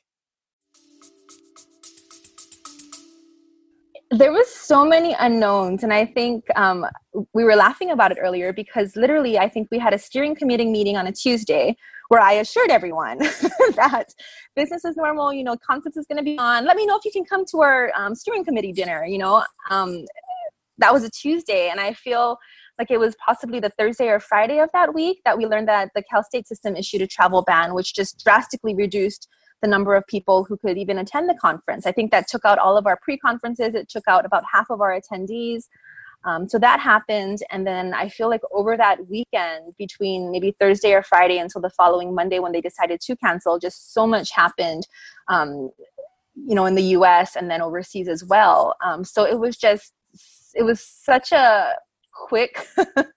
[4.11, 6.85] there was so many unknowns and i think um,
[7.33, 10.69] we were laughing about it earlier because literally i think we had a steering committee
[10.69, 11.75] meeting on a tuesday
[12.09, 13.17] where i assured everyone
[13.75, 14.05] that
[14.55, 17.05] business is normal you know conference is going to be on let me know if
[17.05, 20.05] you can come to our um, steering committee dinner you know um,
[20.77, 22.37] that was a tuesday and i feel
[22.77, 25.89] like it was possibly the thursday or friday of that week that we learned that
[25.95, 29.27] the cal state system issued a travel ban which just drastically reduced
[29.61, 31.85] the number of people who could even attend the conference.
[31.85, 34.69] I think that took out all of our pre conferences, it took out about half
[34.69, 35.63] of our attendees.
[36.25, 37.39] Um, so that happened.
[37.51, 41.69] And then I feel like over that weekend, between maybe Thursday or Friday until the
[41.69, 44.87] following Monday when they decided to cancel, just so much happened.
[45.27, 45.69] Um,
[46.35, 48.75] you know, in the US and then overseas as well.
[48.83, 49.93] Um, so it was just,
[50.53, 51.73] it was such a
[52.13, 52.67] quick,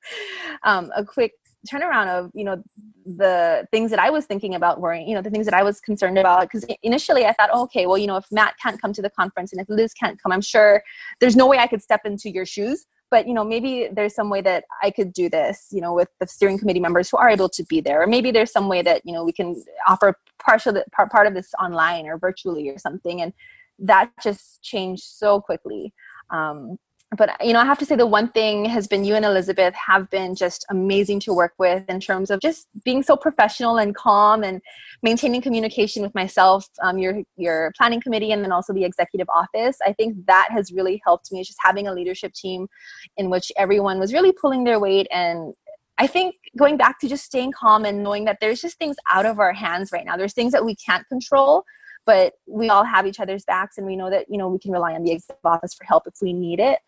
[0.63, 1.33] um, a quick
[1.69, 2.63] turnaround of you know
[3.05, 5.81] the things that i was thinking about worrying you know the things that i was
[5.81, 8.93] concerned about because initially i thought oh, okay well you know if matt can't come
[8.93, 10.83] to the conference and if liz can't come i'm sure
[11.21, 14.31] there's no way i could step into your shoes but you know maybe there's some
[14.31, 17.29] way that i could do this you know with the steering committee members who are
[17.29, 18.03] able to be there.
[18.03, 21.35] Or maybe there's some way that you know we can offer partial part, part of
[21.35, 23.21] this online or virtually or something.
[23.23, 23.33] And
[23.79, 25.93] that just changed so quickly.
[26.31, 26.79] Um,
[27.17, 29.75] but you know i have to say the one thing has been you and elizabeth
[29.75, 33.95] have been just amazing to work with in terms of just being so professional and
[33.95, 34.61] calm and
[35.03, 39.79] maintaining communication with myself um, your your planning committee and then also the executive office.
[39.85, 42.69] I think that has really helped me just having a leadership team
[43.17, 45.07] in which everyone was really pulling their weight.
[45.11, 45.55] And
[45.99, 49.27] I think going back to just staying calm and knowing that there's just things out
[49.27, 50.17] of our hands right now.
[50.17, 51.65] There's things that we can't control,
[52.07, 54.73] but we all have each other's backs and we know that, you know, we can
[54.73, 56.79] rely on the executive office for help if we need it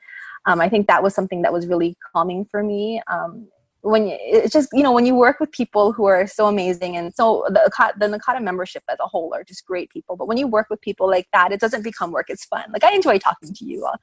[0.46, 3.02] um, I think that was something that was really calming for me.
[3.10, 3.48] Um,
[3.82, 6.96] when you, it's just you know when you work with people who are so amazing
[6.96, 10.16] and so the the NACADA membership as a whole are just great people.
[10.16, 12.64] But when you work with people like that, it doesn't become work; it's fun.
[12.72, 13.96] Like I enjoy talking to you, all,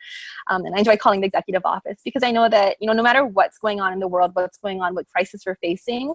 [0.48, 3.04] um, and I enjoy calling the executive office because I know that you know no
[3.04, 6.14] matter what's going on in the world, what's going on, what crisis we're facing,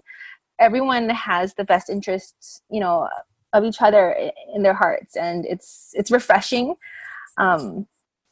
[0.59, 3.07] everyone has the best interests you know
[3.53, 6.75] of each other in their hearts, and it's it's refreshing.
[7.37, 7.87] Um,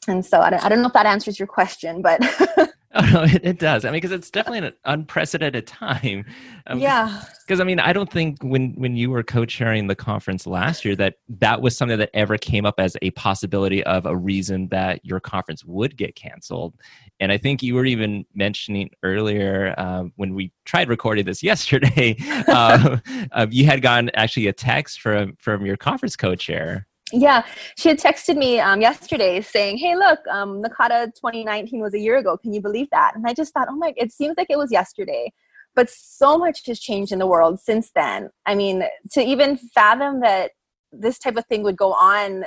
[0.07, 2.21] and so I don't, I don't know if that answers your question, but.
[2.95, 3.85] oh, no, it, it, does.
[3.85, 6.25] I mean, because it's definitely an unprecedented time.
[6.67, 7.23] Um, yeah.
[7.39, 10.95] Because I mean, I don't think when when you were co-chairing the conference last year
[10.97, 15.05] that that was something that ever came up as a possibility of a reason that
[15.05, 16.75] your conference would get canceled.
[17.21, 22.17] And I think you were even mentioning earlier um, when we tried recording this yesterday,
[22.49, 22.97] uh,
[23.31, 27.45] uh, you had gotten actually a text from from your conference co-chair yeah,
[27.77, 32.17] she had texted me um, yesterday saying, "Hey, look, um, NACADA 2019 was a year
[32.17, 32.37] ago.
[32.37, 33.93] Can you believe that?" And I just thought, "Oh my!
[33.97, 35.31] It seems like it was yesterday."
[35.75, 38.29] But so much has changed in the world since then.
[38.45, 40.51] I mean, to even fathom that
[40.91, 42.43] this type of thing would go on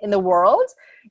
[0.00, 0.64] in the world,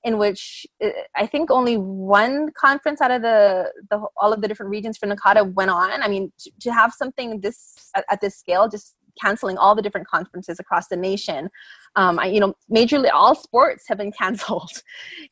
[0.03, 4.47] in which uh, I think only one conference out of the, the all of the
[4.47, 6.01] different regions for NACADA went on.
[6.01, 9.81] I mean, to, to have something this at, at this scale just canceling all the
[9.81, 11.49] different conferences across the nation.
[11.95, 14.81] Um, I, you know, majorly all sports have been canceled.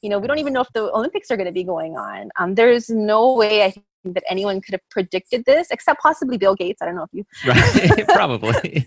[0.01, 2.29] you know, we don't even know if the Olympics are going to be going on.
[2.39, 6.37] Um, there is no way I think that anyone could have predicted this, except possibly
[6.37, 6.81] Bill Gates.
[6.81, 7.25] I don't know if you.
[7.47, 8.85] right, probably.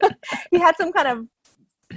[0.50, 1.26] he had some kind of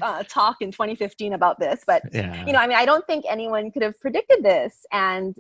[0.02, 2.46] uh, talk in 2015 about this, but yeah.
[2.46, 5.36] you know, I mean, I don't think anyone could have predicted this, and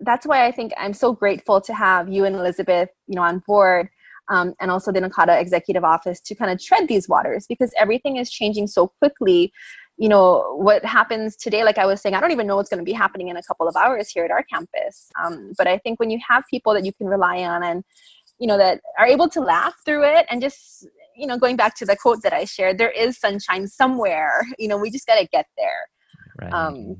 [0.00, 3.42] that's why I think I'm so grateful to have you and Elizabeth, you know, on
[3.46, 3.88] board
[4.28, 8.16] um, and also the NACADA executive office to kind of tread these waters because everything
[8.16, 9.52] is changing so quickly.
[9.98, 12.84] You know, what happens today, like I was saying, I don't even know what's going
[12.84, 15.08] to be happening in a couple of hours here at our campus.
[15.22, 17.82] Um, but I think when you have people that you can rely on and,
[18.38, 20.86] you know, that are able to laugh through it and just,
[21.16, 24.46] you know, going back to the quote that I shared, there is sunshine somewhere.
[24.58, 25.88] You know, we just got to get there.
[26.42, 26.52] Right.
[26.52, 26.96] Um,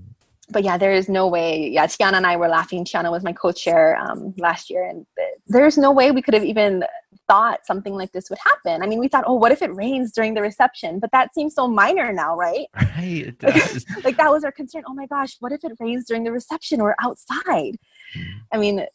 [0.49, 1.69] but yeah, there is no way.
[1.69, 2.85] Yeah, Tiana and I were laughing.
[2.85, 5.05] Tiana was my co-chair um, last year, and
[5.47, 6.85] there's no way we could have even
[7.29, 8.83] thought something like this would happen.
[8.83, 11.01] I mean, we thought, oh, what if it rains during the reception?
[11.01, 12.67] But that seems so minor now, right?
[12.97, 13.39] Right.
[13.39, 13.85] Does.
[14.05, 14.83] like that was our concern.
[14.87, 17.77] Oh my gosh, what if it rains during the reception or outside?
[18.17, 18.25] Mm.
[18.53, 18.87] I mean,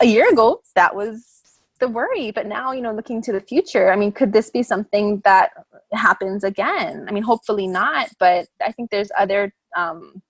[0.00, 1.42] a year ago that was
[1.80, 4.62] the worry, but now you know, looking to the future, I mean, could this be
[4.62, 5.50] something that
[5.92, 7.06] happens again?
[7.08, 10.22] I mean, hopefully not, but I think there's other um,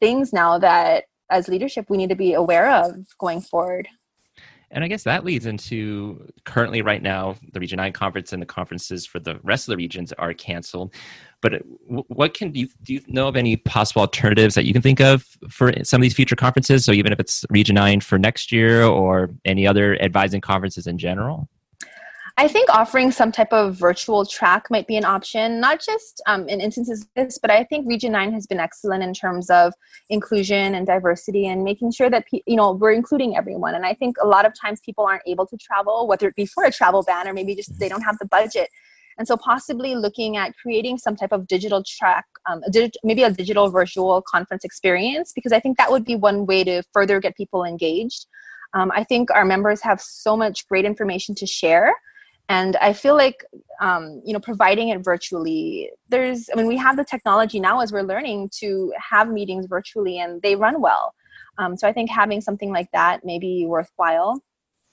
[0.00, 3.88] things now that as leadership we need to be aware of going forward.
[4.72, 8.46] And I guess that leads into currently right now, the Region 9 conference and the
[8.46, 10.94] conferences for the rest of the regions are canceled.
[11.42, 11.58] But uh,
[12.06, 15.00] what can do you, do you know of any possible alternatives that you can think
[15.00, 16.84] of for some of these future conferences?
[16.84, 20.98] So even if it's Region 9 for next year or any other advising conferences in
[20.98, 21.48] general?
[22.40, 26.48] I think offering some type of virtual track might be an option, not just um,
[26.48, 29.74] in instances like this, but I think Region 9 has been excellent in terms of
[30.08, 33.74] inclusion and diversity and making sure that, you know, we're including everyone.
[33.74, 36.46] And I think a lot of times people aren't able to travel, whether it be
[36.46, 38.70] for a travel ban or maybe just they don't have the budget.
[39.18, 43.22] And so possibly looking at creating some type of digital track, um, a dig- maybe
[43.22, 47.20] a digital virtual conference experience, because I think that would be one way to further
[47.20, 48.24] get people engaged.
[48.72, 51.92] Um, I think our members have so much great information to share
[52.50, 53.44] and i feel like
[53.80, 57.92] um, you know providing it virtually there's i mean we have the technology now as
[57.92, 61.14] we're learning to have meetings virtually and they run well.
[61.56, 64.42] Um, so i think having something like that may be worthwhile.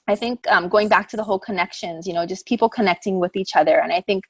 [0.06, 3.36] I think um, going back to the whole connections you know just people connecting with
[3.36, 3.78] each other.
[3.80, 4.24] And i think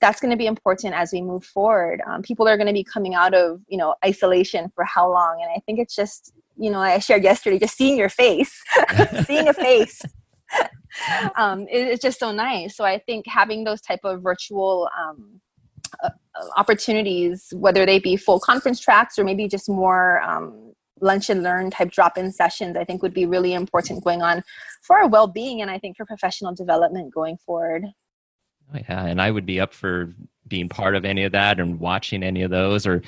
[0.00, 2.00] that's going to be important as we move forward.
[2.06, 5.34] Um, people are going to be coming out of you know isolation for how long?
[5.42, 8.54] And i think it's just you know i shared yesterday just seeing your face
[9.26, 10.00] seeing a face
[11.36, 12.76] um, it, it's just so nice.
[12.76, 15.40] So I think having those type of virtual um,
[16.02, 16.10] uh,
[16.56, 21.70] opportunities, whether they be full conference tracks or maybe just more um, lunch and learn
[21.70, 24.42] type drop-in sessions, I think would be really important going on
[24.82, 27.84] for our well-being and I think for professional development going forward.
[28.74, 30.12] Oh, yeah, and I would be up for
[30.46, 33.02] being part of any of that and watching any of those or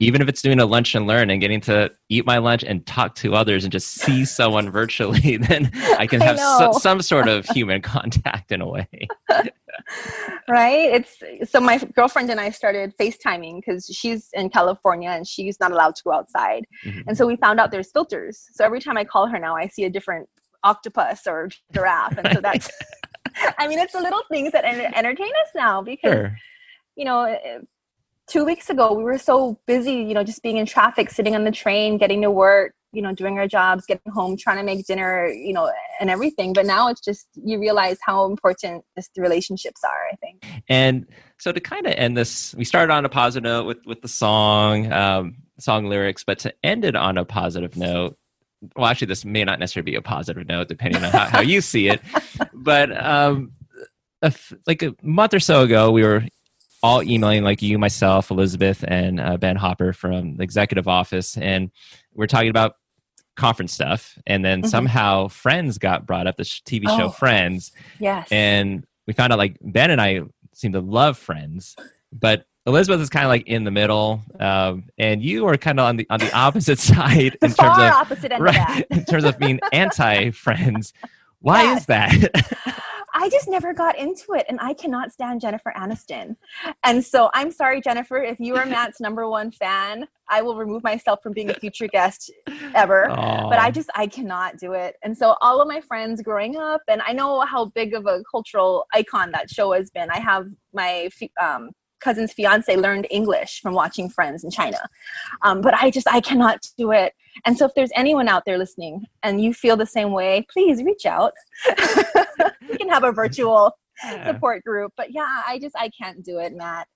[0.00, 2.86] even if it's doing a lunch and learn and getting to eat my lunch and
[2.86, 7.02] talk to others and just see someone virtually, then I can have I so, some
[7.02, 8.88] sort of human contact in a way.
[10.48, 11.02] right?
[11.02, 15.72] It's so my girlfriend and I started FaceTiming because she's in California and she's not
[15.72, 16.64] allowed to go outside.
[16.84, 17.08] Mm-hmm.
[17.08, 18.46] And so we found out there's filters.
[18.52, 20.28] So every time I call her now, I see a different
[20.62, 22.18] octopus or giraffe.
[22.18, 22.70] And so that's,
[23.58, 26.36] I mean, it's the little things that entertain us now because, sure.
[26.96, 27.36] you know,
[28.28, 31.44] two weeks ago we were so busy you know just being in traffic sitting on
[31.44, 34.86] the train getting to work you know doing our jobs getting home trying to make
[34.86, 36.52] dinner you know and everything.
[36.52, 40.44] But now it's just you realize how important just the relationships are i think.
[40.68, 41.06] And
[41.38, 44.08] so to kind of end this we started on a positive note with with the
[44.08, 48.16] song um song lyrics but to end it on a positive note
[48.76, 51.60] well actually this may not necessarily be a positive note depending on how, how you
[51.60, 52.00] see it.
[52.52, 53.52] But um
[54.66, 56.24] like a month or so ago we were
[56.82, 61.70] all emailing like you, myself, Elizabeth, and uh, Ben Hopper from the executive office, and
[62.14, 62.74] we're talking about
[63.36, 64.18] conference stuff.
[64.26, 64.68] And then mm-hmm.
[64.68, 67.72] somehow Friends got brought up, the TV show oh, Friends.
[67.98, 68.28] Yes.
[68.30, 71.76] And we found out like Ben and I seem to love Friends,
[72.12, 75.86] but Elizabeth is kind of like in the middle, um, and you are kind of
[75.86, 79.38] on the on the opposite side in terms of opposite end right, in terms of
[79.38, 80.92] being anti Friends.
[81.40, 81.80] Why yes.
[81.80, 82.82] is that?
[83.20, 86.36] I just never got into it, and I cannot stand Jennifer Aniston.
[86.84, 90.84] And so I'm sorry, Jennifer, if you are Matt's number one fan, I will remove
[90.84, 92.30] myself from being a future guest
[92.76, 93.08] ever.
[93.10, 93.50] Aww.
[93.50, 94.96] But I just I cannot do it.
[95.02, 98.22] And so all of my friends growing up, and I know how big of a
[98.30, 100.10] cultural icon that show has been.
[100.10, 101.10] I have my
[101.42, 104.78] um, cousin's fiance learned English from watching Friends in China.
[105.42, 107.14] Um, but I just, I cannot do it.
[107.44, 110.82] And so if there's anyone out there listening and you feel the same way, please
[110.82, 111.32] reach out.
[112.68, 113.72] we can have a virtual
[114.04, 114.26] yeah.
[114.26, 114.92] support group.
[114.96, 116.86] But yeah, I just, I can't do it, Matt.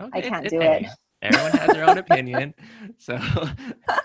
[0.00, 0.18] Okay.
[0.18, 0.86] I can't do it.
[1.20, 2.54] Everyone has their own opinion.
[2.98, 3.18] So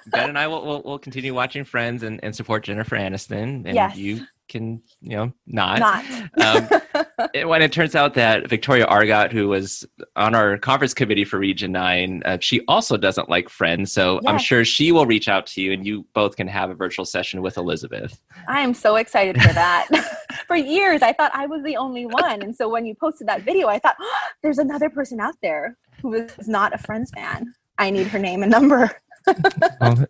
[0.08, 3.66] Ben and I will, will, will continue watching Friends and, and support Jennifer Aniston.
[3.66, 3.96] And yes.
[3.96, 5.80] you can you know not.
[5.80, 6.06] Not.
[6.42, 6.82] um,
[7.46, 11.72] when it turns out that Victoria Argot, who was on our conference committee for Region
[11.72, 13.92] Nine, uh, she also doesn't like Friends.
[13.92, 14.24] So yes.
[14.32, 17.06] I'm sure she will reach out to you, and you both can have a virtual
[17.06, 18.22] session with Elizabeth.
[18.48, 19.88] I am so excited for that.
[20.48, 23.44] for years, I thought I was the only one, and so when you posted that
[23.44, 27.54] video, I thought oh, there's another person out there who is not a Friends fan.
[27.78, 28.92] I need her name and number
[29.82, 30.06] well,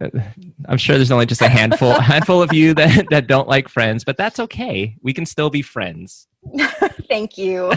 [0.66, 3.70] I'm sure there's only just a handful a handful of you that, that don't like
[3.70, 4.98] friends, but that's okay.
[5.02, 6.28] We can still be friends.
[7.08, 7.72] Thank you.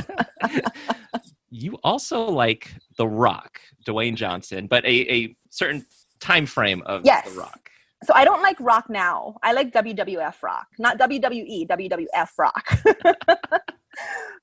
[1.51, 5.87] you also like The Rock, Dwayne Johnson, but a, a certain
[6.21, 7.31] time frame of yes.
[7.31, 7.71] The Rock.
[8.05, 9.37] So I don't like rock now.
[9.43, 12.79] I like WWF rock, not WWE, WWF rock.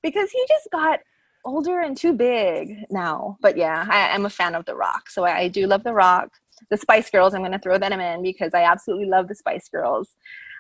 [0.01, 0.99] because he just got
[1.45, 3.37] older and too big now.
[3.41, 5.09] But yeah, I, am a fan of The Rock.
[5.09, 6.31] So I, I do love The Rock
[6.69, 9.69] the Spice Girls, I'm going to throw them in because I absolutely love the Spice
[9.69, 10.15] Girls.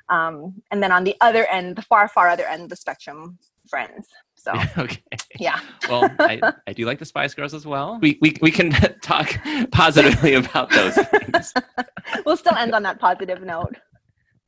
[0.09, 3.37] Um, and then on the other end, the far, far other end of the spectrum,
[3.73, 4.07] Friends.
[4.35, 5.01] So okay,
[5.39, 5.59] yeah.
[5.89, 7.97] well, I, I do like the Spice Girls as well.
[7.99, 8.69] We we we can
[9.01, 9.35] talk
[9.71, 11.53] positively about those things.
[12.23, 13.75] we'll still end on that positive note.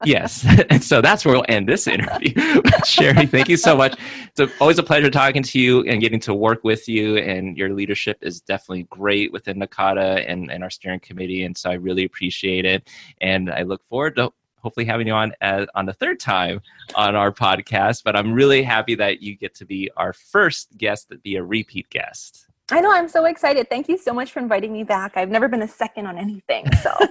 [0.03, 0.45] yes.
[0.69, 2.61] And so that's where we'll end this interview.
[2.86, 3.97] Sherry, thank you so much.
[4.38, 7.17] It's always a pleasure talking to you and getting to work with you.
[7.17, 11.45] And your leadership is definitely great within NACADA and, and our steering committee.
[11.45, 12.88] And so I really appreciate it.
[13.21, 14.32] And I look forward to
[14.66, 16.59] hopefully having you on as, on the third time
[16.95, 18.03] on our podcast.
[18.03, 21.43] But I'm really happy that you get to be our first guest to be a
[21.43, 22.47] repeat guest.
[22.72, 22.91] I know.
[22.91, 23.70] I'm so excited.
[23.70, 25.18] Thank you so much for inviting me back.
[25.18, 26.66] I've never been a second on anything.
[26.82, 26.91] So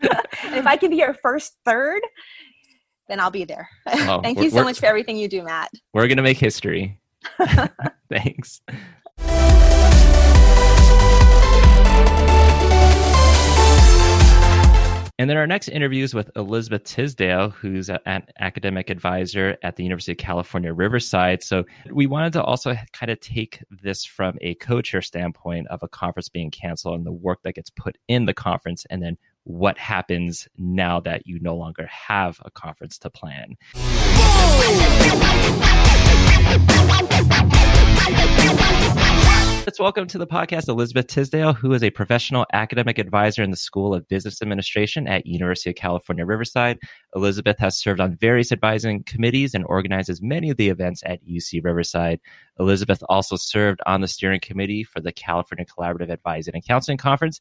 [0.00, 2.02] if I can be your first third,
[3.08, 3.68] then I'll be there.
[3.88, 5.72] Oh, Thank you so much for everything you do, Matt.
[5.92, 7.00] We're going to make history.
[8.08, 8.60] Thanks.
[15.16, 19.84] And then our next interview is with Elizabeth Tisdale, who's an academic advisor at the
[19.84, 21.40] University of California, Riverside.
[21.44, 25.88] So we wanted to also kind of take this from a co-chair standpoint of a
[25.88, 29.78] conference being canceled and the work that gets put in the conference, and then what
[29.78, 33.56] happens now that you no longer have a conference to plan.
[38.06, 43.56] Let's welcome to the podcast Elizabeth Tisdale, who is a professional academic advisor in the
[43.56, 46.78] School of Business Administration at University of California, Riverside.
[47.16, 51.64] Elizabeth has served on various advising committees and organizes many of the events at UC
[51.64, 52.20] Riverside.
[52.60, 57.40] Elizabeth also served on the steering committee for the California Collaborative Advising and Counseling Conference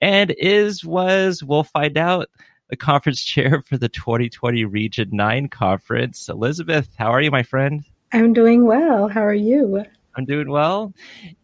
[0.00, 2.28] and is, was, we'll find out,
[2.70, 6.28] the conference chair for the 2020 Region 9 conference.
[6.28, 7.84] Elizabeth, how are you, my friend?
[8.12, 9.08] I'm doing well.
[9.08, 9.84] How are you?
[10.16, 10.92] I'm doing well.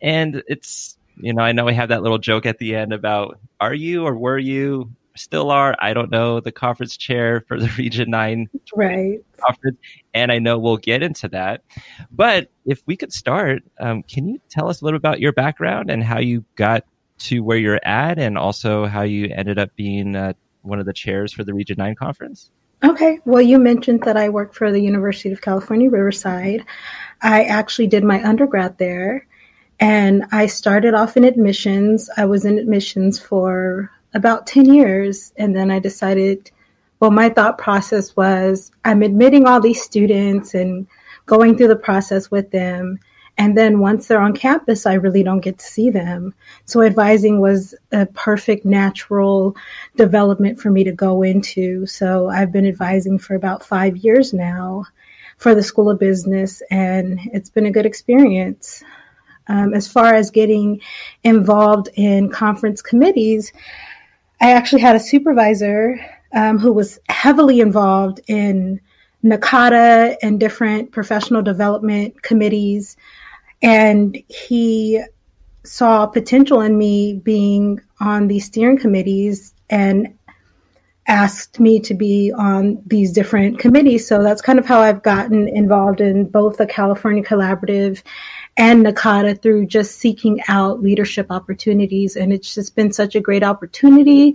[0.01, 3.39] And it's, you know, I know we have that little joke at the end about
[3.61, 7.71] are you or were you still are, I don't know, the conference chair for the
[7.79, 9.18] Region 9 right.
[9.39, 9.79] conference.
[10.14, 11.62] And I know we'll get into that.
[12.11, 15.91] But if we could start, um, can you tell us a little about your background
[15.91, 16.85] and how you got
[17.21, 20.93] to where you're at and also how you ended up being uh, one of the
[20.93, 22.51] chairs for the Region 9 conference?
[22.83, 23.20] Okay.
[23.24, 26.64] Well, you mentioned that I work for the University of California, Riverside.
[27.20, 29.26] I actually did my undergrad there
[29.78, 32.09] and I started off in admissions.
[32.16, 35.33] I was in admissions for about 10 years.
[35.37, 36.51] And then I decided,
[37.01, 40.87] well, my thought process was I'm admitting all these students and
[41.26, 42.99] going through the process with them.
[43.41, 46.34] And then once they're on campus, I really don't get to see them.
[46.66, 49.57] So advising was a perfect natural
[49.97, 51.86] development for me to go into.
[51.86, 54.84] So I've been advising for about five years now
[55.38, 58.84] for the School of Business, and it's been a good experience.
[59.49, 60.82] Um, as far as getting
[61.24, 63.55] involved in conference committees,
[64.43, 65.99] I actually had a supervisor
[66.34, 68.82] um, who was heavily involved in
[69.24, 72.99] NACADA and different professional development committees
[73.63, 75.03] and he
[75.65, 80.15] saw potential in me being on these steering committees and
[81.07, 84.07] asked me to be on these different committees.
[84.07, 88.03] So that's kind of how I've gotten involved in both the California Collaborative
[88.57, 92.17] and NACADA through just seeking out leadership opportunities.
[92.17, 94.35] And it's just been such a great opportunity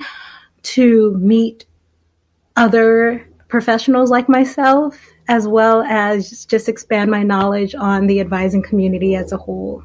[0.63, 1.65] to meet
[2.55, 9.15] other professionals like myself as well as just expand my knowledge on the advising community
[9.15, 9.83] as a whole.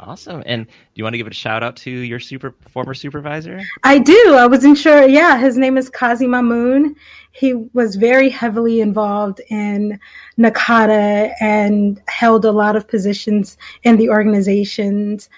[0.00, 0.44] Awesome.
[0.46, 3.60] And do you want to give a shout out to your super former supervisor?
[3.82, 4.36] I do.
[4.38, 5.08] I wasn't sure.
[5.08, 6.94] Yeah, his name is Kazi Mamoon.
[7.32, 9.98] He was very heavily involved in
[10.38, 15.28] NACADA and held a lot of positions in the organizations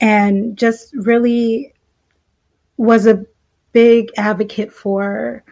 [0.00, 1.72] and just really
[2.76, 3.24] was a
[3.72, 5.44] big advocate for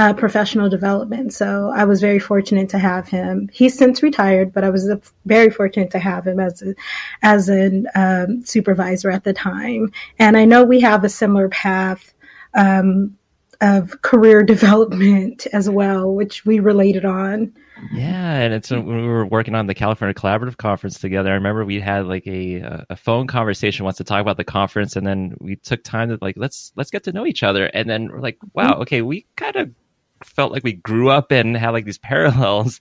[0.00, 1.30] uh, professional development.
[1.30, 3.50] So I was very fortunate to have him.
[3.52, 4.90] He's since retired, but I was
[5.26, 6.74] very fortunate to have him as a,
[7.22, 9.92] as a um, supervisor at the time.
[10.18, 12.14] And I know we have a similar path
[12.54, 13.18] um,
[13.60, 17.52] of career development as well, which we related on.
[17.92, 21.30] Yeah, and it's when we were working on the California Collaborative Conference together.
[21.30, 24.96] I remember we had like a a phone conversation once to talk about the conference,
[24.96, 27.88] and then we took time to like let's let's get to know each other, and
[27.88, 28.82] then we're like, wow, mm-hmm.
[28.82, 29.70] okay, we kind of
[30.22, 32.80] felt like we grew up and had like these parallels.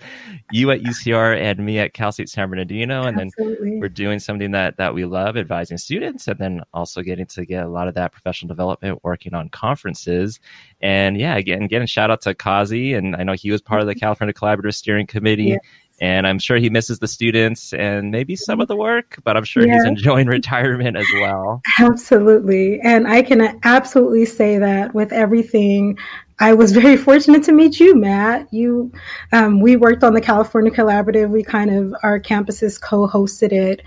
[0.52, 3.72] You at UCR and me at Cal State San Bernardino, and Absolutely.
[3.72, 7.46] then we're doing something that that we love, advising students, and then also getting to
[7.46, 10.40] get a lot of that professional development, working on conferences,
[10.82, 13.88] and yeah, again, getting shout out to Kazi, and I know he was part of
[13.88, 14.00] the mm-hmm.
[14.00, 15.44] California Collaborative Steering Committee.
[15.44, 15.58] Yeah.
[16.02, 19.44] And I'm sure he misses the students and maybe some of the work, but I'm
[19.44, 19.74] sure yeah.
[19.74, 21.62] he's enjoying retirement as well.
[21.78, 22.80] Absolutely.
[22.80, 25.98] And I can absolutely say that with everything
[26.40, 28.54] I was very fortunate to meet you, Matt.
[28.54, 28.92] You,
[29.32, 31.30] um, we worked on the California Collaborative.
[31.30, 33.82] We kind of our campuses co-hosted it,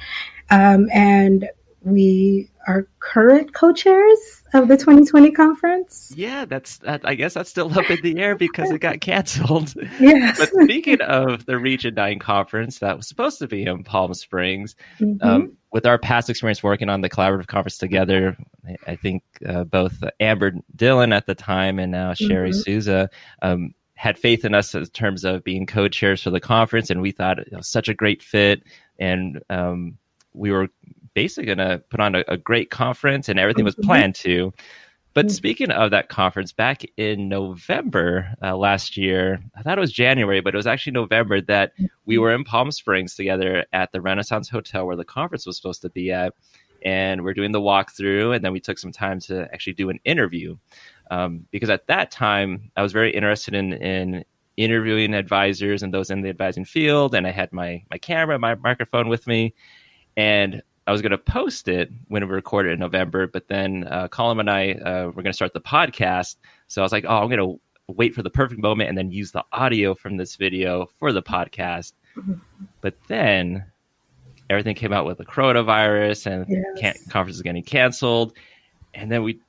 [0.50, 1.48] um, and
[1.82, 4.18] we our current co-chairs
[4.54, 6.12] of the 2020 conference.
[6.14, 9.74] Yeah, that's that, I guess that's still up in the air because it got canceled.
[10.00, 10.38] Yes.
[10.38, 14.76] but speaking of the Region 9 conference that was supposed to be in Palm Springs,
[15.00, 15.22] Mhm.
[15.24, 18.36] um, with our past experience working on the collaborative conference together,
[18.86, 22.62] I- think uh, both Amber Dillon at the time and now Sherry Mhm.
[22.62, 23.10] Souza
[23.40, 27.10] um, had faith in us in terms of being co-chairs for the conference, and we
[27.12, 28.62] thought it was such a great fit,
[28.98, 29.96] and um,
[30.34, 30.68] we were
[31.14, 33.84] basically going to put on a, a great conference, and everything was Mhm.
[33.84, 34.52] planned to.
[35.14, 35.30] But Mhm.
[35.30, 40.40] speaking of that conference, back in November uh, last year, I thought it was January,
[40.40, 41.72] but it was actually November that
[42.06, 45.82] we were in Palm Springs together at the Renaissance Hotel where the conference was supposed
[45.82, 46.32] to be at.
[46.84, 50.00] And we're doing the walkthrough, and then we took some time to actually do an
[50.04, 50.56] interview.
[51.10, 54.24] Um, because at that time, I was very interested in, in
[54.56, 57.14] interviewing advisors and those in the advising field.
[57.14, 59.54] And I had my, my camera, my microphone with me.
[60.16, 64.08] And I was going to post it when we recorded in November, but then uh,
[64.08, 66.36] Colin and I uh, were going to start the podcast.
[66.68, 67.60] So I was like, oh, I'm going to
[67.92, 71.22] wait for the perfect moment and then use the audio from this video for the
[71.22, 71.92] podcast.
[72.80, 73.64] But then
[74.50, 77.08] everything came out with the coronavirus and Yes.
[77.10, 78.36] conference is getting canceled.
[78.92, 79.40] And then we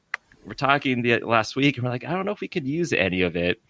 [0.45, 2.93] were talking the last week and we're like, I don't know if we could use
[2.93, 3.61] any of it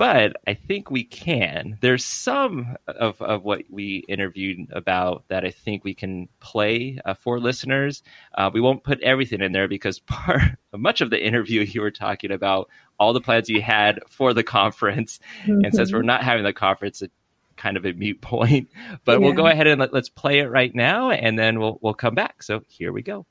[0.00, 1.76] but I think we can.
[1.82, 7.12] There's some of, of what we interviewed about that I think we can play uh,
[7.12, 8.02] for listeners.
[8.34, 10.40] Uh, we won't put everything in there because part
[10.74, 14.42] much of the interview you were talking about all the plans you had for the
[14.42, 15.94] conference, and since Mhm.
[15.96, 17.12] we're not having the conference, it's
[17.58, 18.70] kind of a mute point.
[19.04, 21.92] But we'll go ahead and let, let's play it right now, and then we'll we'll
[21.92, 22.42] come back.
[22.42, 23.26] So here we go.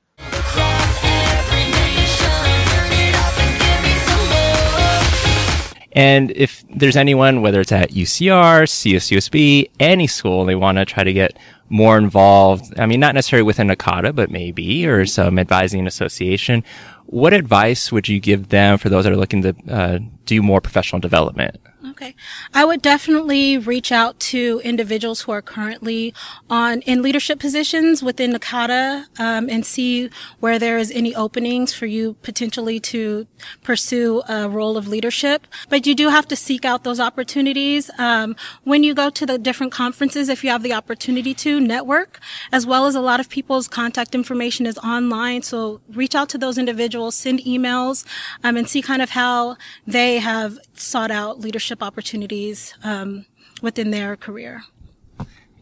[5.99, 11.03] And if there's anyone, whether it's at UCR, CSUSB, any school, they want to try
[11.03, 11.37] to get
[11.67, 12.79] more involved.
[12.79, 16.63] I mean, not necessarily within NACADA, but maybe, or some advising association.
[17.07, 20.61] What advice would you give them for those that are looking to uh, do more
[20.61, 21.57] professional development?
[22.01, 22.15] Okay.
[22.53, 26.13] I would definitely reach out to individuals who are currently
[26.49, 31.87] on in leadership positions within NACADA um, and see where there is any openings for
[31.87, 33.27] you potentially to
[33.63, 35.45] pursue a role of leadership.
[35.67, 37.91] But you do have to seek out those opportunities.
[37.97, 42.21] Um, when you go to the different conferences, if you have the opportunity to network,
[42.49, 45.41] as well as a lot of people's contact information is online.
[45.41, 48.05] So reach out to those individuals, send emails,
[48.41, 53.25] um, and see kind of how they have sought out leadership opportunities um,
[53.61, 54.63] within their career.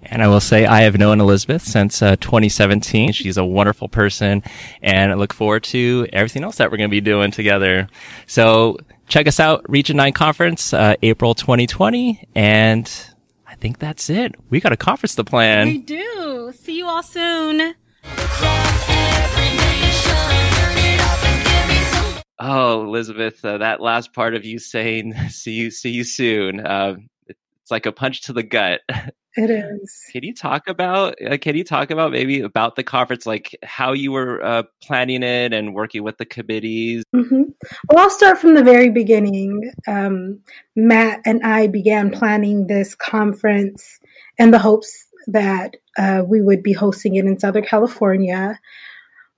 [0.03, 3.11] And I will say I have known Elizabeth since uh, 2017.
[3.11, 4.43] She's a wonderful person,
[4.81, 7.87] and I look forward to everything else that we're going to be doing together.
[8.25, 12.27] So check us out, Region 9 Conference, uh, April 2020.
[12.35, 12.89] And
[13.47, 14.35] I think that's it.
[14.49, 15.67] We got a conference to plan.
[15.67, 16.53] We do.
[16.55, 17.73] See you all soon.
[22.39, 26.95] Oh, Elizabeth, uh, that last part of you saying "see you, see you soon," uh,
[27.27, 28.81] it's like a punch to the gut.
[29.35, 29.49] It
[29.81, 30.03] is.
[30.11, 31.15] Can you talk about?
[31.21, 35.23] Uh, can you talk about maybe about the conference, like how you were uh, planning
[35.23, 37.03] it and working with the committees?
[37.13, 37.43] hmm
[37.89, 39.71] Well, I'll start from the very beginning.
[39.87, 40.39] Um,
[40.75, 43.99] Matt and I began planning this conference
[44.37, 48.59] in the hopes that uh, we would be hosting it in Southern California.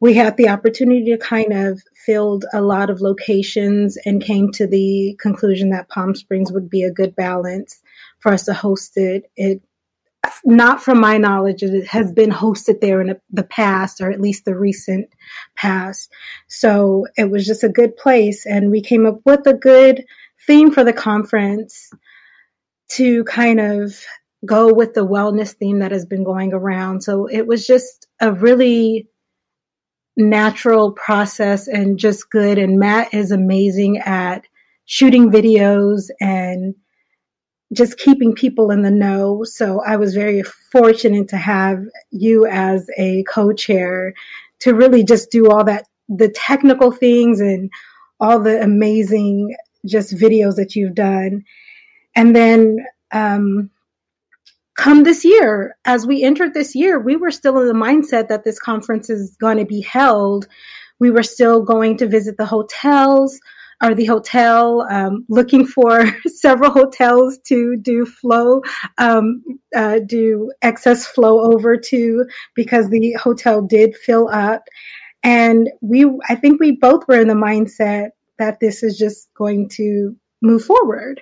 [0.01, 4.65] We had the opportunity to kind of field a lot of locations and came to
[4.65, 7.81] the conclusion that Palm Springs would be a good balance
[8.19, 9.29] for us to host it.
[9.35, 9.61] It
[10.43, 14.45] not from my knowledge, it has been hosted there in the past, or at least
[14.45, 15.09] the recent
[15.55, 16.11] past.
[16.47, 18.45] So it was just a good place.
[18.45, 20.05] And we came up with a good
[20.45, 21.91] theme for the conference
[22.89, 24.03] to kind of
[24.45, 27.01] go with the wellness theme that has been going around.
[27.01, 29.07] So it was just a really
[30.19, 32.57] natural process and just good.
[32.57, 34.45] And Matt is amazing at
[34.85, 36.75] shooting videos and
[37.71, 39.43] just keeping people in the know.
[39.43, 41.79] So I was very fortunate to have
[42.11, 44.13] you as a co-chair
[44.59, 47.71] to really just do all that, the technical things and
[48.19, 49.55] all the amazing
[49.85, 51.43] just videos that you've done.
[52.15, 53.69] And then, um,
[54.79, 58.45] come this year, as we entered this year, we were still in the mindset that
[58.45, 60.47] this conference is going to be held.
[60.99, 63.37] We were still going to visit the hotels
[63.83, 68.61] or the hotel, um, looking for several hotels to do flow,
[68.97, 69.43] um,
[69.75, 72.25] uh, do excess flow over to
[72.55, 74.63] because the hotel did fill up.
[75.23, 79.67] And we, I think we both were in the mindset that this is just going
[79.73, 81.21] to move forward.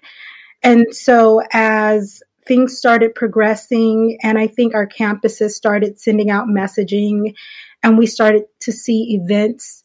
[0.62, 7.36] And so as things started progressing, and I think our campuses started sending out messaging,
[7.84, 9.84] and we started to see events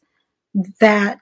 [0.79, 1.19] that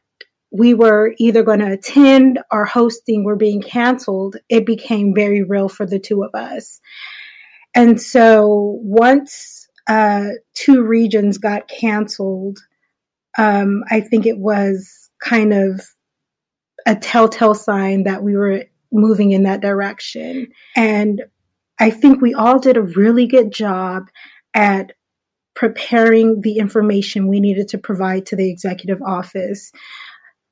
[0.51, 5.69] we were either going to attend or hosting were being canceled, it became very real
[5.69, 6.81] for the two of us.
[7.73, 12.59] And so once uh, two regions got canceled,
[13.37, 15.81] um, I think it was kind of
[16.85, 20.47] a telltale sign that we were moving in that direction.
[20.75, 21.23] And
[21.79, 24.09] I think we all did a really good job
[24.53, 24.93] at
[25.55, 29.71] preparing the information we needed to provide to the executive office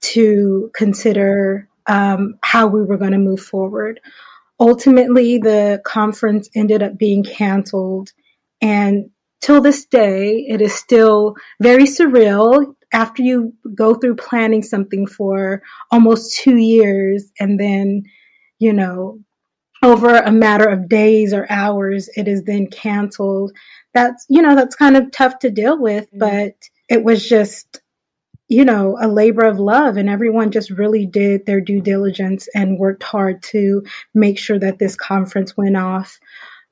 [0.01, 3.99] to consider um, how we were going to move forward.
[4.59, 8.11] Ultimately, the conference ended up being canceled,
[8.61, 9.09] and
[9.41, 15.61] till this day, it is still very surreal after you go through planning something for
[15.91, 18.03] almost two years and then,
[18.59, 19.19] you know,
[19.81, 23.53] over a matter of days or hours, it is then canceled.
[23.93, 26.19] That's, you know, that's kind of tough to deal with, mm-hmm.
[26.19, 26.53] but
[26.89, 27.81] it was just,
[28.47, 32.79] you know, a labor of love and everyone just really did their due diligence and
[32.79, 33.83] worked hard to
[34.13, 36.19] make sure that this conference went off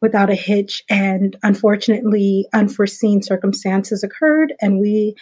[0.01, 0.83] without a hitch.
[0.89, 5.15] And unfortunately, unforeseen circumstances occurred and we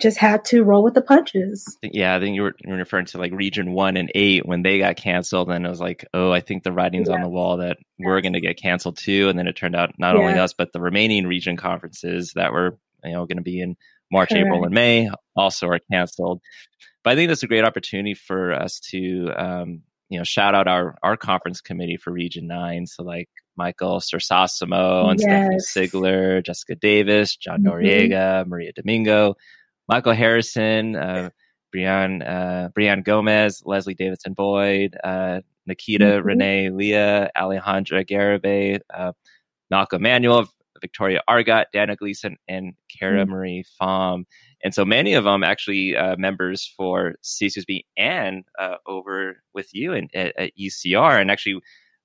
[0.00, 1.78] just had to roll with the punches.
[1.82, 4.62] Yeah, I think you were, you were referring to like Region One and Eight when
[4.62, 7.14] they got canceled, and it was like, oh, I think the writing's yes.
[7.14, 8.06] on the wall that yes.
[8.06, 9.28] we're going to get canceled too.
[9.28, 10.20] And then it turned out not yes.
[10.20, 13.76] only us, but the remaining region conferences that were you know going to be in
[14.10, 14.46] March, Correct.
[14.46, 16.40] April, and May also are canceled.
[17.02, 20.66] But I think that's a great opportunity for us to um, you know shout out
[20.66, 22.86] our our conference committee for Region Nine.
[22.86, 27.70] So like Michael Sersasimo and Stephanie Sigler, Jessica Davis, John mm-hmm.
[27.70, 29.36] Noriega, Maria Domingo.
[29.88, 31.30] Michael Harrison, uh,
[31.72, 36.26] Brian uh, Brian Gomez, Leslie Davidson Boyd, uh, Nikita mm-hmm.
[36.26, 39.12] Renee Leah, Alejandra Garibay, uh,
[39.70, 40.48] Malcolm Manuel,
[40.80, 43.30] Victoria Argot, Dana Gleason, and Kara mm-hmm.
[43.30, 44.24] Marie Pham.
[44.62, 49.92] And so many of them actually uh, members for CCSB and uh, over with you
[49.92, 51.20] in, at, at UCR.
[51.20, 51.60] And actually,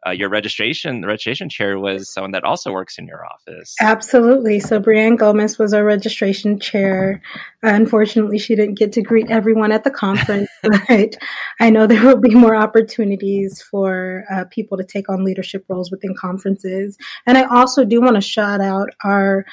[0.07, 3.75] uh, your registration the registration chair was someone that also works in your office.
[3.81, 4.59] Absolutely.
[4.59, 7.21] So Brianne Gomez was our registration chair.
[7.61, 11.17] Unfortunately, she didn't get to greet everyone at the conference, but
[11.59, 15.91] I know there will be more opportunities for uh, people to take on leadership roles
[15.91, 16.97] within conferences.
[17.25, 19.45] And I also do want to shout out our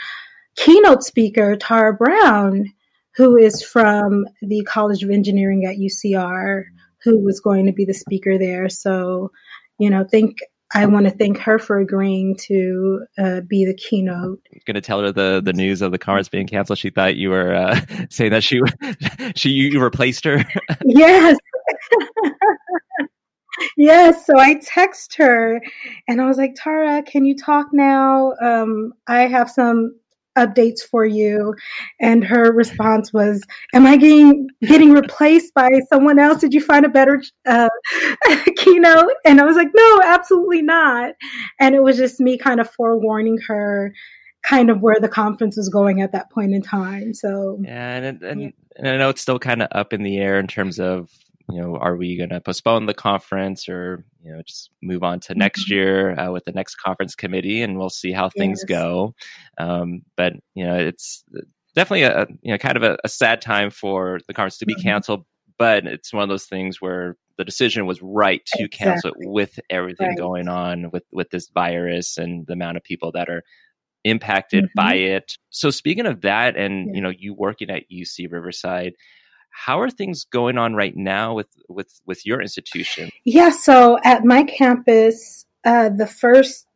[0.54, 2.72] keynote speaker, Tara Brown,
[3.16, 6.64] who is from the College of Engineering at UCR,
[7.02, 8.68] who was going to be the speaker there.
[8.68, 9.30] So
[9.78, 10.38] you know, think
[10.74, 14.40] I want to thank her for agreeing to uh, be the keynote.
[14.66, 16.78] Going to tell her the the news of the conference being canceled.
[16.78, 18.60] She thought you were uh, saying that she
[19.36, 20.44] she you replaced her.
[20.84, 21.38] yes.
[23.76, 24.26] yes.
[24.26, 25.60] So I text her
[26.08, 28.32] and I was like, Tara, can you talk now?
[28.42, 29.94] Um, I have some
[30.36, 31.54] updates for you.
[32.00, 33.42] And her response was,
[33.74, 36.40] Am I getting getting replaced by someone else?
[36.40, 37.68] Did you find a better uh,
[38.56, 39.12] keynote?
[39.24, 41.14] And I was like, No, absolutely not.
[41.60, 43.92] And it was just me kind of forewarning her
[44.42, 47.12] kind of where the conference was going at that point in time.
[47.14, 48.50] So yeah, and and, yeah.
[48.76, 51.10] and I know it's still kind of up in the air in terms of
[51.48, 55.20] you know, are we going to postpone the conference or, you know, just move on
[55.20, 55.74] to next mm-hmm.
[55.74, 58.78] year uh, with the next conference committee and we'll see how things yes.
[58.78, 59.14] go.
[59.58, 61.24] Um, but, you know, it's
[61.74, 64.74] definitely a, you know, kind of a, a sad time for the conference to be
[64.74, 64.82] mm-hmm.
[64.82, 65.24] canceled,
[65.56, 68.86] but it's one of those things where the decision was right to exactly.
[68.86, 70.18] cancel it with everything right.
[70.18, 73.44] going on with, with this virus and the amount of people that are
[74.02, 74.88] impacted mm-hmm.
[74.88, 75.34] by it.
[75.50, 76.94] So speaking of that and, yeah.
[76.94, 78.94] you know, you working at UC Riverside,
[79.56, 83.10] how are things going on right now with with with your institution?
[83.24, 86.66] Yeah, so at my campus, uh, the first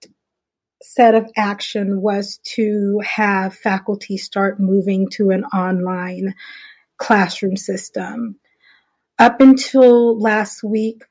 [0.83, 6.35] set of action was to have faculty start moving to an online
[6.97, 8.37] classroom system.
[9.19, 11.05] Up until last week,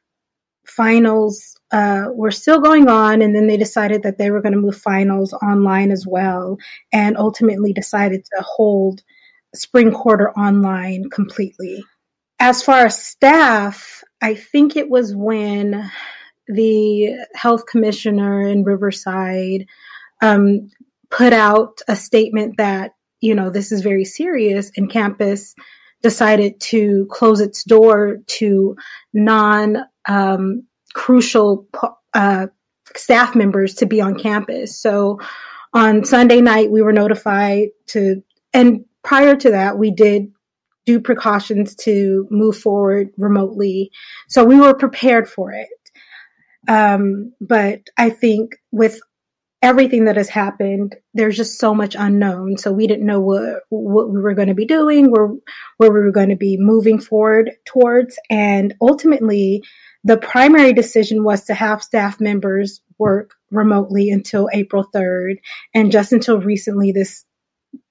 [0.66, 4.60] finals uh, were still going on, and then they decided that they were going to
[4.60, 6.58] move finals online as well,
[6.92, 9.04] and ultimately decided to hold
[9.56, 11.84] spring quarter online completely.
[12.40, 15.92] As far as staff, I think it was when
[16.48, 19.66] the health commissioner in Riverside
[20.22, 20.70] um,
[21.10, 22.92] put out a statement that,
[23.22, 25.54] you know, this is very serious, and campus
[26.02, 28.76] decided to close its door to
[29.14, 29.78] non
[30.08, 31.68] um, crucial
[32.14, 32.48] uh,
[32.96, 34.80] staff members to be on campus.
[34.82, 35.20] So
[35.74, 38.24] on Sunday night, we were notified to,
[38.54, 40.32] and prior to that, we did
[40.86, 43.90] do precautions to move forward remotely.
[44.28, 45.68] So we were prepared for it.
[46.68, 49.00] Um, but I think with
[49.64, 52.60] everything that has happened, there's just so much unknown.
[52.60, 55.30] So we didn't know what what we were going to be doing, where
[55.78, 59.64] where we were going to be moving forward towards, and ultimately,
[60.04, 65.38] the primary decision was to have staff members work remotely until April 3rd,
[65.74, 67.26] and just until recently this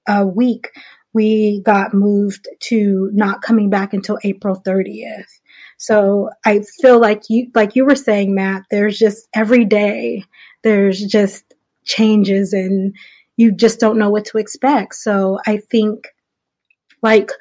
[0.07, 0.71] uh, week,
[1.13, 5.39] we got moved to not coming back until April 30th.
[5.77, 10.23] So I feel like you, like you were saying, Matt, there's just every day,
[10.63, 11.43] there's just
[11.85, 12.95] changes and
[13.37, 14.95] you just don't know what to expect.
[14.95, 16.07] So I think
[17.01, 17.31] like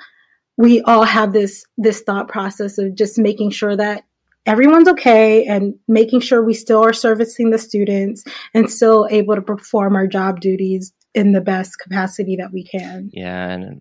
[0.57, 4.05] we all have this this thought process of just making sure that
[4.47, 9.43] everyone's okay and making sure we still are servicing the students and still able to
[9.43, 13.11] perform our job duties in the best capacity that we can.
[13.12, 13.81] Yeah, and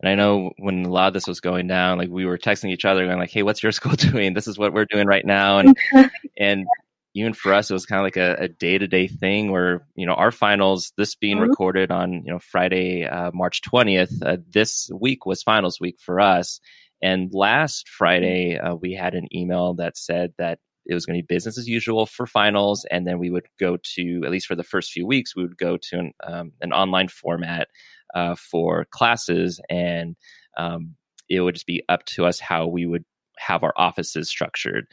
[0.00, 2.70] and I know when a lot of this was going down, like we were texting
[2.70, 4.34] each other, going like, "Hey, what's your school doing?
[4.34, 5.76] This is what we're doing right now." And
[6.38, 6.66] and
[7.14, 10.04] even for us, it was kind of like a day to day thing where, you
[10.04, 11.48] know, our finals, this being mm-hmm.
[11.48, 16.18] recorded on, you know, Friday, uh, March 20th, uh, this week was finals week for
[16.18, 16.58] us.
[17.00, 21.22] And last Friday, uh, we had an email that said that it was going to
[21.22, 22.84] be business as usual for finals.
[22.90, 25.56] And then we would go to, at least for the first few weeks, we would
[25.56, 27.68] go to an, um, an online format
[28.14, 29.60] uh, for classes.
[29.70, 30.16] And
[30.56, 30.94] um,
[31.28, 33.04] it would just be up to us how we would
[33.38, 34.86] have our offices structured.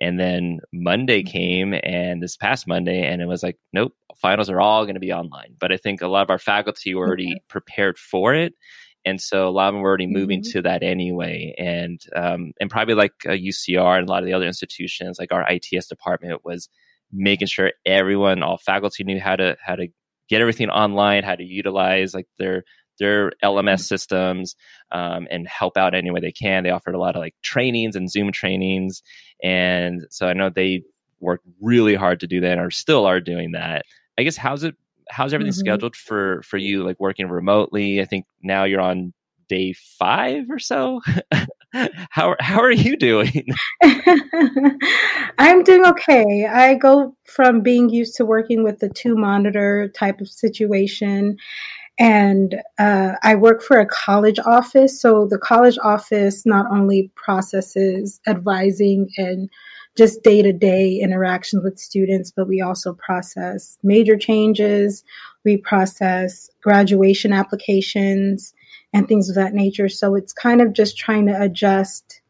[0.00, 1.32] And then Monday mm-hmm.
[1.32, 5.00] came and this past Monday, and it was like, nope, finals are all going to
[5.00, 5.54] be online.
[5.58, 7.42] But I think a lot of our faculty were already okay.
[7.48, 8.54] prepared for it.
[9.04, 10.52] And so a lot of them were already moving mm-hmm.
[10.52, 11.54] to that anyway.
[11.56, 15.32] And, um, and probably like a UCR and a lot of the other institutions, like
[15.32, 16.68] our ITS department was
[17.12, 19.88] making sure everyone, all faculty knew how to, how to
[20.28, 22.64] get everything online, how to utilize like their
[22.98, 23.76] their LMS mm-hmm.
[23.76, 24.56] systems
[24.90, 26.64] um, and help out any way they can.
[26.64, 29.02] They offered a lot of like trainings and Zoom trainings,
[29.42, 30.82] and so I know they
[31.20, 33.84] worked really hard to do that, and are still are doing that.
[34.18, 34.74] I guess how's it?
[35.10, 35.60] How's everything mm-hmm.
[35.60, 36.84] scheduled for for you?
[36.84, 38.00] Like working remotely.
[38.00, 39.12] I think now you're on
[39.48, 41.00] day five or so.
[42.10, 43.46] how how are you doing?
[45.38, 46.46] I'm doing okay.
[46.46, 51.36] I go from being used to working with the two monitor type of situation
[51.98, 55.00] and uh, I work for a college office.
[55.00, 59.50] So the college office not only processes advising and
[59.98, 65.04] just day to day interactions with students, but we also process major changes.
[65.44, 68.54] We process graduation applications
[68.92, 69.88] and things of that nature.
[69.88, 72.20] So it's kind of just trying to adjust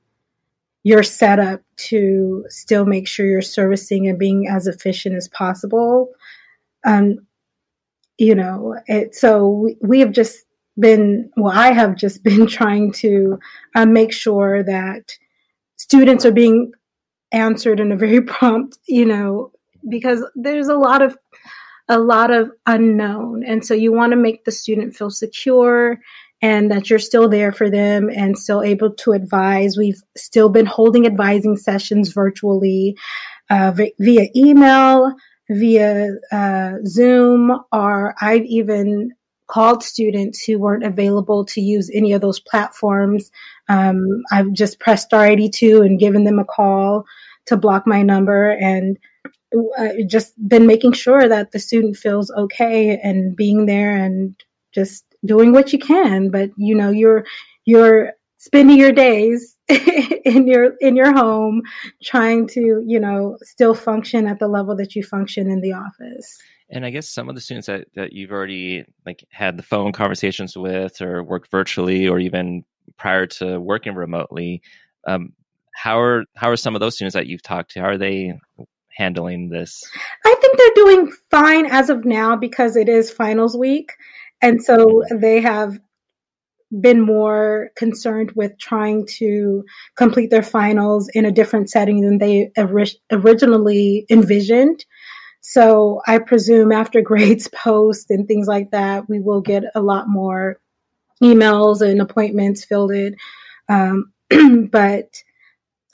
[0.83, 6.09] your setup to still make sure you're servicing and being as efficient as possible.
[6.87, 7.27] Um,
[8.17, 10.47] you know, it, so we, we have just
[10.79, 13.39] been, well, I have just been trying to
[13.75, 15.19] uh, make sure that
[15.77, 16.73] students are being
[17.33, 19.53] answered in a very prompt, you know,
[19.89, 21.17] because there's a lot of,
[21.89, 23.45] a lot of unknown.
[23.45, 25.99] And so you want to make the student feel secure
[26.41, 29.77] and that you're still there for them and still able to advise.
[29.77, 32.97] We've still been holding advising sessions virtually
[33.51, 35.15] uh, via email,
[35.51, 39.13] via uh, Zoom, or I've even
[39.49, 43.31] called students who weren't available to use any of those platforms.
[43.69, 47.05] Um, I've just pressed star 82 and given them a call
[47.47, 48.99] to block my number and
[49.79, 54.37] uh, just been making sure that the student feels okay and being there and
[54.75, 56.31] just doing what you can.
[56.31, 57.25] But you know, you're
[57.65, 61.63] you're spending your days in your in your home
[62.03, 66.39] trying to you know still function at the level that you function in the office
[66.71, 69.93] and i guess some of the students that, that you've already like had the phone
[69.93, 72.65] conversations with or worked virtually or even
[72.97, 74.63] prior to working remotely
[75.07, 75.33] um,
[75.75, 78.39] how are how are some of those students that you've talked to how are they
[78.91, 79.83] handling this
[80.25, 83.93] i think they're doing fine as of now because it is finals week
[84.41, 85.21] and so mm-hmm.
[85.21, 85.79] they have
[86.81, 89.65] been more concerned with trying to
[89.97, 92.51] complete their finals in a different setting than they
[93.11, 94.85] originally envisioned.
[95.41, 100.09] So I presume after grades post and things like that, we will get a lot
[100.09, 100.61] more
[101.23, 103.17] emails and appointments filled in.
[103.69, 104.13] Um,
[104.71, 105.23] but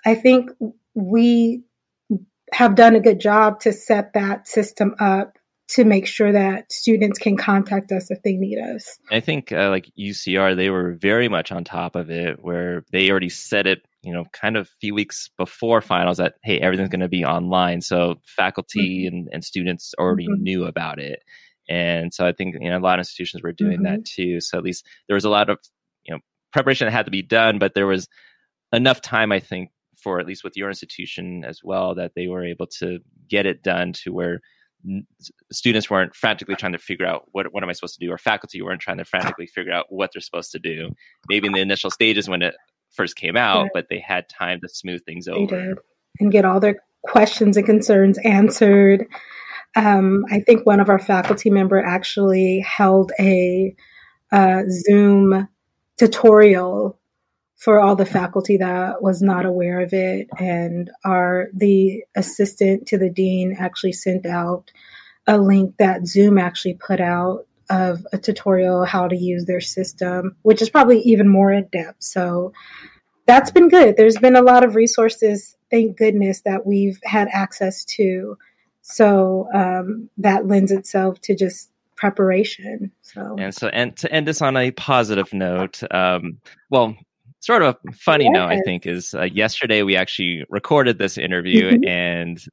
[0.05, 0.51] I think
[0.95, 1.63] we
[2.53, 7.19] have done a good job to set that system up to make sure that students
[7.19, 8.99] can contact us if they need us.
[9.11, 13.11] I think uh, like UCR, they were very much on top of it, where they
[13.11, 16.91] already said it, you know, kind of a few weeks before finals that hey, everything's
[16.91, 17.81] going to be online.
[17.81, 19.17] So faculty mm-hmm.
[19.17, 20.43] and, and students already mm-hmm.
[20.43, 21.23] knew about it,
[21.69, 23.97] and so I think you know a lot of institutions were doing mm-hmm.
[23.97, 24.41] that too.
[24.41, 25.59] So at least there was a lot of
[26.05, 26.21] you know
[26.53, 28.09] preparation that had to be done, but there was
[28.73, 32.45] enough time, I think, for at least with your institution as well that they were
[32.45, 32.99] able to
[33.29, 34.41] get it done to where
[35.51, 38.19] students weren't frantically trying to figure out what what am I supposed to do, or
[38.19, 40.91] faculty weren't trying to frantically figure out what they're supposed to do.
[41.29, 42.55] Maybe in the initial stages when it
[42.95, 45.47] first came out, but they had time to smooth things over.
[45.47, 45.79] They did.
[46.21, 49.07] And get all their questions and concerns answered.
[49.77, 53.75] Um, I think one of our faculty member actually held a
[54.31, 55.49] uh, Zoom
[55.99, 56.99] tutorial
[57.57, 62.99] for all the faculty that was not aware of it, and our the assistant to
[62.99, 64.71] the dean actually sent out
[65.27, 70.37] a link that Zoom actually put out of a tutorial how to use their system,
[70.43, 72.03] which is probably even more in depth.
[72.03, 72.53] So
[73.27, 73.97] that's been good.
[73.97, 78.37] There's been a lot of resources, thank goodness, that we've had access to.
[78.83, 82.93] So um, that lends itself to just preparation.
[83.03, 86.39] So and so and to end this on a positive note, um,
[86.71, 86.97] well,
[87.41, 88.33] sort of a funny yes.
[88.35, 91.89] note, I think, is uh, yesterday we actually recorded this interview mm-hmm.
[91.89, 92.45] and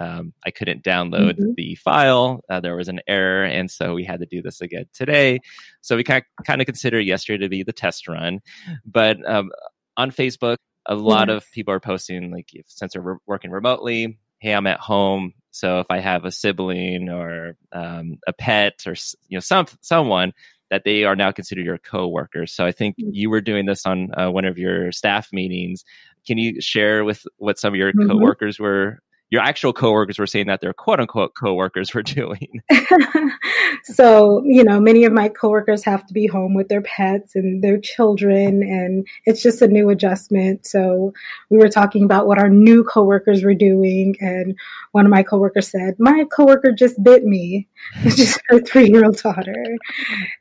[0.00, 1.52] um, I couldn't download mm-hmm.
[1.56, 2.42] the file.
[2.48, 5.40] Uh, there was an error, and so we had to do this again today.
[5.82, 8.40] So we kind of, kind of consider yesterday to be the test run,
[8.84, 9.50] but um,
[9.96, 11.36] on Facebook, a lot yes.
[11.36, 15.34] of people are posting like if, since they're re- working remotely, hey, I'm at home.
[15.50, 18.94] So if I have a sibling or um, a pet or
[19.28, 20.32] you know some someone
[20.70, 22.46] that they are now considered your coworker.
[22.46, 23.10] So I think mm-hmm.
[23.12, 25.84] you were doing this on uh, one of your staff meetings.
[26.26, 28.08] Can you share with what some of your mm-hmm.
[28.08, 32.62] coworkers were your actual coworkers were saying that their quote unquote coworkers were doing.
[33.84, 37.62] so, you know, many of my coworkers have to be home with their pets and
[37.62, 40.66] their children, and it's just a new adjustment.
[40.66, 41.12] So,
[41.48, 44.56] we were talking about what our new coworkers were doing, and
[44.92, 47.68] one of my coworkers said, My coworker just bit me,
[48.02, 49.78] which is her three year old daughter.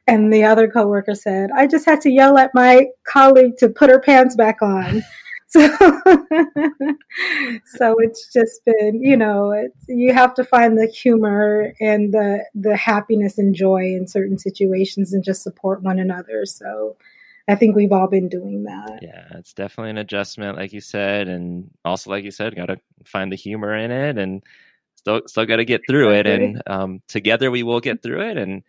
[0.07, 3.89] And the other coworker said, I just had to yell at my colleague to put
[3.89, 5.03] her pants back on.
[5.55, 5.67] So,
[7.65, 12.45] so it's just been, you know, it's, you have to find the humor and the
[12.53, 16.45] the happiness and joy in certain situations, and just support one another.
[16.45, 16.97] So,
[17.47, 18.99] I think we've all been doing that.
[19.01, 22.79] Yeah, it's definitely an adjustment, like you said, and also, like you said, got to
[23.05, 24.43] find the humor in it, and
[24.97, 26.27] still, still got to get through it.
[26.27, 28.37] And um, together, we will get through it.
[28.37, 28.61] And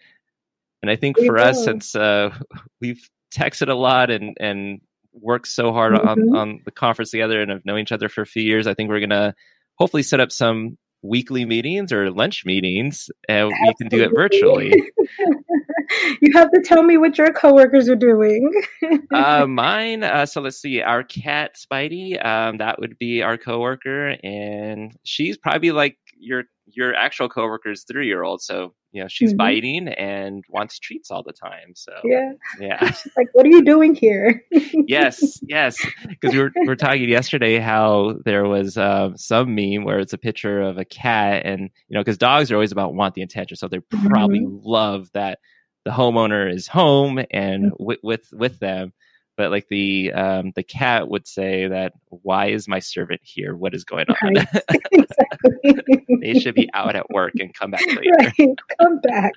[0.82, 1.44] and I think we for will.
[1.44, 2.34] us, since uh,
[2.80, 4.80] we've texted a lot and and
[5.12, 6.08] worked so hard mm-hmm.
[6.08, 8.66] on, on the conference together and have known each other for a few years.
[8.66, 9.34] I think we're going to
[9.76, 13.66] hopefully set up some weekly meetings or lunch meetings and Absolutely.
[13.66, 14.92] we can do it virtually.
[16.20, 18.50] you have to tell me what your coworkers are doing.
[19.14, 24.16] uh, mine, uh, so let's see, our cat Spidey, um, that would be our coworker,
[24.22, 26.44] and she's probably like your
[26.74, 28.42] your actual coworker's three year old.
[28.42, 29.38] So you know she's mm-hmm.
[29.38, 33.64] biting and wants treats all the time so yeah yeah she's like what are you
[33.64, 39.10] doing here yes yes because we were, we were talking yesterday how there was uh,
[39.16, 42.56] some meme where it's a picture of a cat and you know because dogs are
[42.56, 44.58] always about want the attention so they probably mm-hmm.
[44.62, 45.38] love that
[45.84, 47.84] the homeowner is home and mm-hmm.
[47.84, 48.92] with, with with them
[49.40, 53.74] but like the um, the cat would say that why is my servant here what
[53.74, 54.46] is going on right.
[54.92, 55.96] exactly.
[56.20, 58.58] they should be out at work and come back later right.
[58.78, 59.32] come back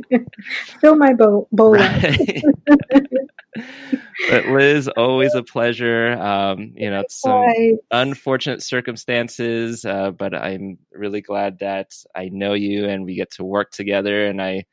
[0.80, 2.42] fill my bowl, bowl right.
[4.30, 10.78] but liz always a pleasure um, you know it's some unfortunate circumstances uh, but i'm
[10.92, 14.64] really glad that i know you and we get to work together and i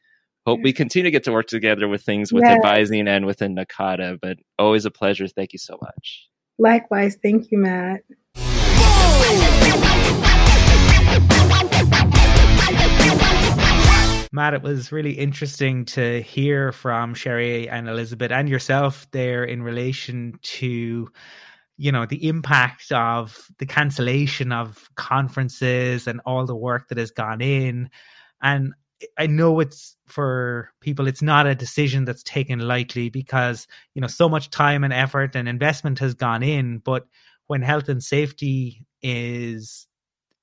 [0.45, 2.55] hope we continue to get to work together with things with yes.
[2.55, 4.19] advising and within NACADA.
[4.21, 5.27] But always a pleasure.
[5.27, 6.27] Thank you so much.
[6.57, 7.17] Likewise.
[7.21, 8.01] Thank you, Matt.
[14.33, 19.61] Matt, it was really interesting to hear from Sherry and Elizabeth and yourself there in
[19.61, 21.09] relation to
[21.77, 27.11] you know the impact of the cancellation of conferences and all the work that has
[27.11, 27.89] gone in
[28.41, 28.73] and
[29.17, 34.07] I know it's for people, it's not a decision that's taken lightly because, you know,
[34.07, 36.79] so much time and effort and investment has gone in.
[36.79, 37.07] But
[37.47, 39.87] when health and safety is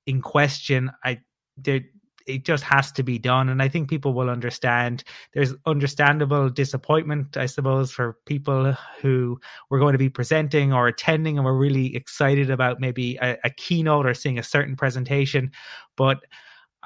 [0.06, 1.20] in question, I,
[1.56, 1.82] there,
[2.26, 3.48] it just has to be done.
[3.48, 5.02] And I think people will understand.
[5.32, 9.40] There's understandable disappointment, I suppose, for people who
[9.70, 13.50] were going to be presenting or attending and were really excited about maybe a, a
[13.50, 15.52] keynote or seeing a certain presentation.
[15.96, 16.18] But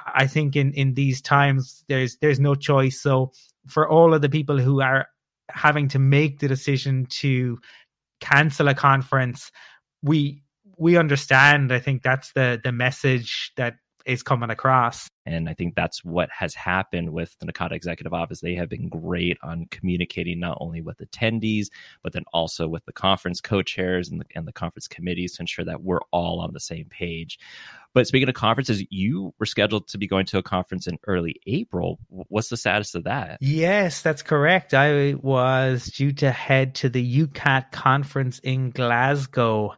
[0.07, 3.01] I think in in these times there's there's no choice.
[3.01, 3.33] So
[3.67, 5.07] for all of the people who are
[5.51, 7.59] having to make the decision to
[8.21, 9.51] cancel a conference,
[10.03, 10.43] we
[10.79, 11.73] we understand.
[11.73, 13.75] I think that's the the message that
[14.07, 15.09] is coming across.
[15.25, 18.41] And I think that's what has happened with the NACADA Executive Office.
[18.41, 21.67] They have been great on communicating not only with attendees,
[22.03, 25.65] but then also with the conference co-chairs and the, and the conference committees to ensure
[25.65, 27.39] that we're all on the same page.
[27.95, 31.37] But speaking of conferences, you were scheduled to be going to a conference in early
[31.47, 31.99] April.
[32.09, 33.39] What's the status of that?
[33.41, 34.75] Yes, that's correct.
[34.75, 39.75] I was due to head to the UKAT conference in Glasgow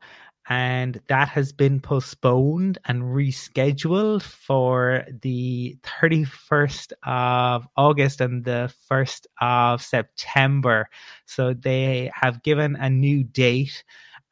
[0.49, 9.27] and that has been postponed and rescheduled for the 31st of August and the 1st
[9.41, 10.89] of September.
[11.25, 13.85] So they have given a new date.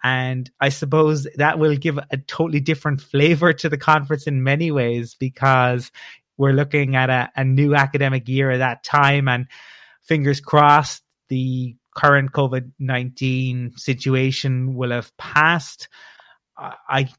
[0.05, 4.71] And I suppose that will give a totally different flavor to the conference in many
[4.71, 5.91] ways because
[6.37, 9.29] we're looking at a, a new academic year at that time.
[9.29, 9.47] And
[10.03, 15.89] fingers crossed, the current COVID 19 situation will have passed.
[16.57, 17.11] I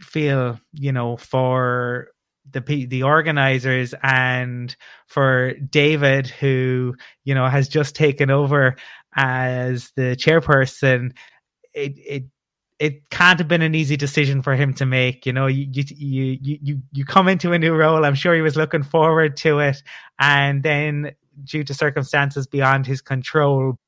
[0.00, 2.08] feel, you know, for
[2.50, 4.74] the the organizers and
[5.06, 6.94] for David, who
[7.24, 8.76] you know has just taken over
[9.14, 11.12] as the chairperson,
[11.74, 12.24] it it
[12.78, 15.26] it can't have been an easy decision for him to make.
[15.26, 18.04] You know, you you you you you come into a new role.
[18.04, 19.82] I'm sure he was looking forward to it,
[20.18, 21.12] and then
[21.44, 23.78] due to circumstances beyond his control,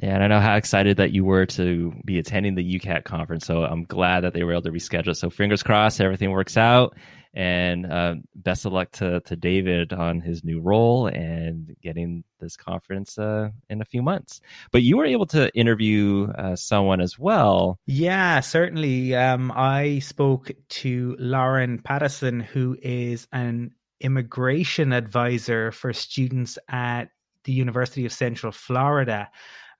[0.00, 3.44] yeah, and I know how excited that you were to be attending the UKAT conference.
[3.44, 5.14] So I'm glad that they were able to reschedule.
[5.14, 6.96] So fingers crossed, everything works out.
[7.34, 12.58] And uh, best of luck to, to David on his new role and getting this
[12.58, 14.42] conference uh, in a few months.
[14.70, 17.78] But you were able to interview uh, someone as well.
[17.86, 19.14] Yeah, certainly.
[19.14, 27.04] Um, I spoke to Lauren Patterson, who is an immigration advisor for students at
[27.44, 29.30] the University of Central Florida.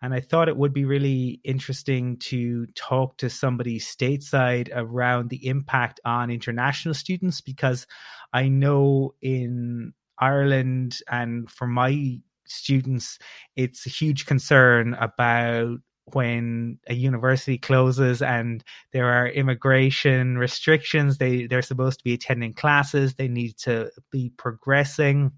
[0.02, 5.46] And I thought it would be really interesting to talk to somebody stateside around the
[5.46, 7.86] impact on international students because
[8.32, 13.20] I know in Ireland and for my students,
[13.54, 15.78] it's a huge concern about
[16.12, 21.18] when a university closes and there are immigration restrictions.
[21.18, 23.14] They they're supposed to be attending classes.
[23.14, 25.30] They need to be progressing.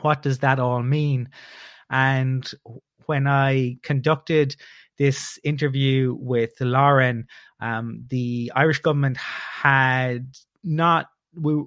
[0.00, 1.28] What does that all mean?
[1.90, 2.50] And
[3.06, 4.56] when I conducted
[4.98, 7.26] this interview with Lauren,
[7.60, 10.26] um, the Irish government had
[10.62, 11.62] not we,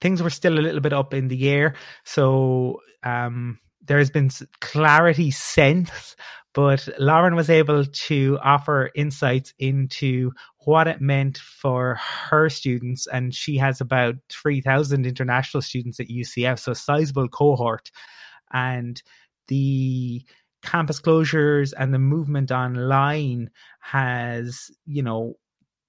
[0.00, 1.74] things were still a little bit up in the air.
[2.04, 4.30] So um, there has been
[4.60, 6.16] clarity since,
[6.54, 10.32] but Lauren was able to offer insights into
[10.64, 13.06] what it meant for her students.
[13.06, 17.90] And she has about 3,000 international students at UCF, so a sizable cohort.
[18.52, 19.00] And
[19.48, 20.24] the
[20.62, 23.50] campus closures and the movement online
[23.80, 25.34] has, you know,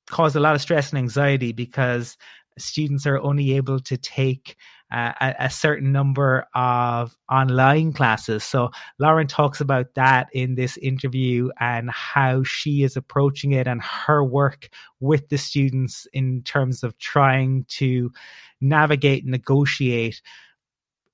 [0.09, 2.17] caused a lot of stress and anxiety because
[2.57, 4.57] students are only able to take
[4.91, 8.43] uh, a, a, certain number of online classes.
[8.43, 13.81] So Lauren talks about that in this interview and how she is approaching it and
[13.81, 14.67] her work
[14.99, 18.11] with the students in terms of trying to
[18.59, 20.21] navigate, negotiate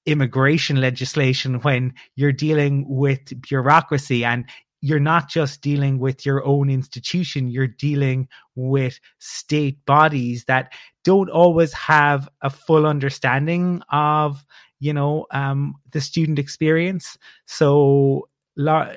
[0.07, 4.45] immigration legislation when you're dealing with bureaucracy and
[4.81, 10.71] you're not just dealing with your own institution, you're dealing with state bodies that
[11.03, 14.45] don't always have a full understanding of,
[14.79, 17.17] you know, um, the student experience.
[17.45, 18.29] So,
[18.59, 18.95] La-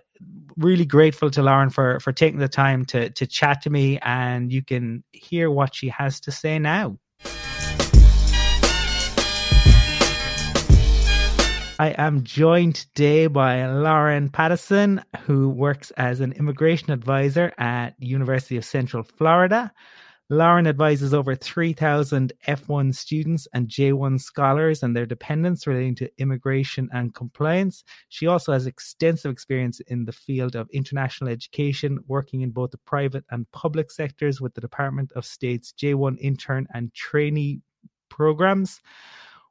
[0.57, 4.51] really grateful to Lauren for for taking the time to to chat to me, and
[4.51, 6.99] you can hear what she has to say now.
[11.81, 18.59] I am joined today by Lauren Patterson, who works as an immigration advisor at University
[18.59, 19.73] of Central Florida.
[20.29, 26.91] Lauren advises over 3,000 F1 students and J1 scholars and their dependents relating to immigration
[26.93, 27.83] and compliance.
[28.11, 32.79] She also has extensive experience in the field of international education, working in both the
[32.85, 37.63] private and public sectors with the Department of State's J1 intern and trainee
[38.11, 38.83] programs.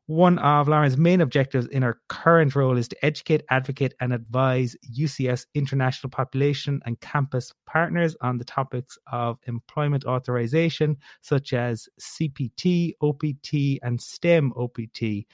[0.10, 4.76] One of Lauren's main objectives in her current role is to educate, advocate, and advise
[4.92, 12.94] UCF's international population and campus partners on the topics of employment authorization, such as CPT,
[13.04, 15.28] OPT, and STEM OPT.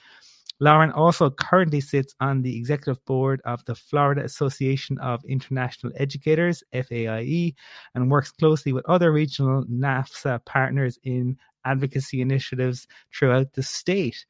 [0.60, 6.62] Lauren also currently sits on the executive board of the Florida Association of International Educators,
[6.74, 7.54] FAIE,
[7.94, 14.26] and works closely with other regional NAFSA partners in advocacy initiatives throughout the state.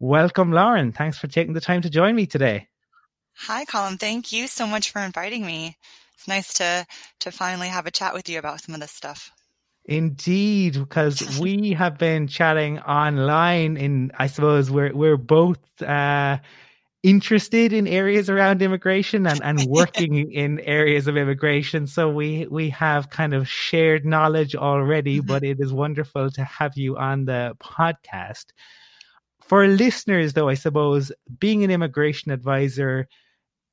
[0.00, 0.92] Welcome, Lauren.
[0.92, 2.68] Thanks for taking the time to join me today.
[3.34, 3.98] Hi, Colin.
[3.98, 5.76] Thank you so much for inviting me.
[6.14, 6.86] It's nice to
[7.20, 9.32] to finally have a chat with you about some of this stuff.
[9.84, 16.38] Indeed, because we have been chatting online in I suppose we're we're both uh
[17.02, 21.86] interested in areas around immigration and, and working in areas of immigration.
[21.86, 25.26] So we we have kind of shared knowledge already, mm-hmm.
[25.26, 28.46] but it is wonderful to have you on the podcast.
[29.48, 33.08] For listeners though, I suppose being an immigration advisor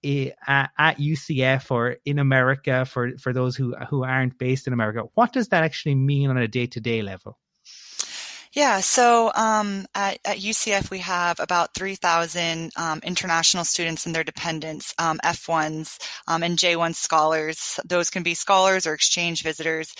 [0.03, 5.03] at, at UCF or in America for, for those who, who aren't based in America,
[5.15, 7.37] what does that actually mean on a day to day level?
[8.53, 14.23] Yeah, so um, at, at, UCF we have about 3,000 um, international students and their
[14.23, 17.81] dependents, um, F1s um, and J1 scholars.
[17.83, 19.93] Those can be scholars or exchange visitors.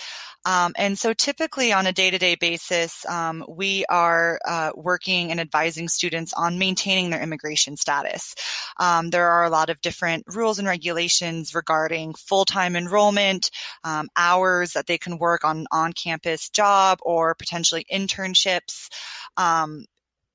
[0.46, 5.88] Um, and so typically on a day-to-day basis, um, we are uh, working and advising
[5.88, 8.34] students on maintaining their immigration status.
[8.78, 13.50] Um, there are a lot of different rules and regulations regarding full-time enrollment,
[13.84, 18.88] um, hours that they can work on on-campus job or potentially internships
[19.36, 19.84] um,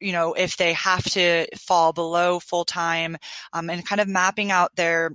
[0.02, 3.16] you know, if they have to fall below full time,
[3.54, 5.12] um, and kind of mapping out their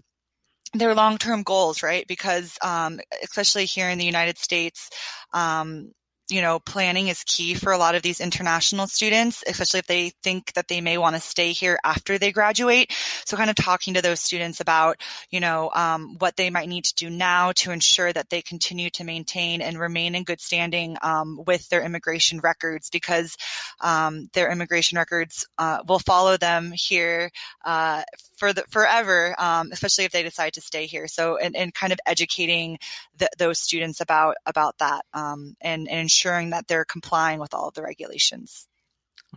[0.78, 2.06] their long-term goals, right?
[2.06, 4.90] Because um, especially here in the United States,
[5.32, 5.92] um,
[6.28, 10.10] you know, planning is key for a lot of these international students, especially if they
[10.22, 12.92] think that they may want to stay here after they graduate.
[13.24, 15.00] So kind of talking to those students about,
[15.30, 18.90] you know, um, what they might need to do now to ensure that they continue
[18.90, 23.36] to maintain and remain in good standing um, with their immigration records because
[23.80, 27.30] um, their immigration records uh, will follow them here
[27.64, 28.02] uh,
[28.36, 31.06] for the forever, um, especially if they decide to stay here.
[31.06, 32.78] So, and, and kind of educating
[33.16, 37.68] the, those students about about that um, and, and ensuring that they're complying with all
[37.68, 38.66] of the regulations.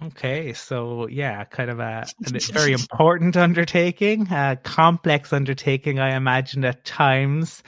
[0.02, 6.64] Okay, so yeah, kind of a, a very important undertaking, a complex undertaking, I imagine
[6.66, 7.64] at times.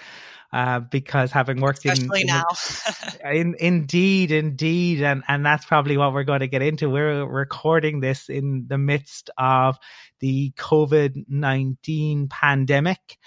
[0.54, 2.44] Uh, because having worked Especially in, now.
[3.32, 6.90] in, indeed, indeed, and and that's probably what we're going to get into.
[6.90, 9.78] We're recording this in the midst of
[10.20, 13.18] the COVID nineteen pandemic,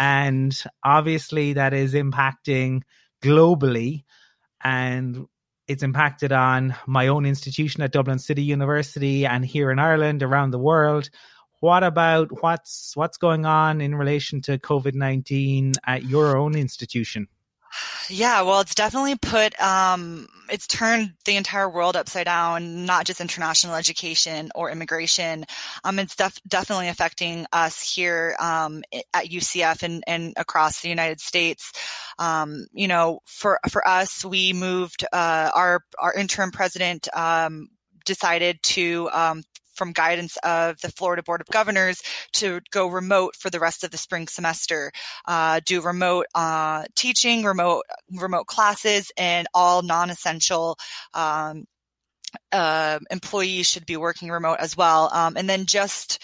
[0.00, 2.80] and obviously that is impacting
[3.22, 4.02] globally,
[4.64, 5.26] and
[5.68, 10.50] it's impacted on my own institution at Dublin City University and here in Ireland, around
[10.50, 11.10] the world
[11.64, 17.26] what about what's what's going on in relation to COVID nineteen at your own institution?
[18.08, 23.20] Yeah, well, it's definitely put, um, it's turned the entire world upside down, not just
[23.20, 25.44] international education or immigration.
[25.84, 28.82] Um, it's def- definitely affecting us here, um,
[29.14, 31.72] at UCF and, and across the United States.
[32.18, 37.68] Um, you know, for, for us, we moved, uh, our, our interim president, um,
[38.04, 39.42] decided to um,
[39.74, 42.02] from guidance of the Florida Board of Governors
[42.34, 44.92] to go remote for the rest of the spring semester,
[45.26, 50.76] uh, do remote uh, teaching, remote remote classes, and all non-essential.
[51.12, 51.64] Um,
[52.52, 55.10] uh, employees should be working remote as well.
[55.12, 56.22] Um, and then just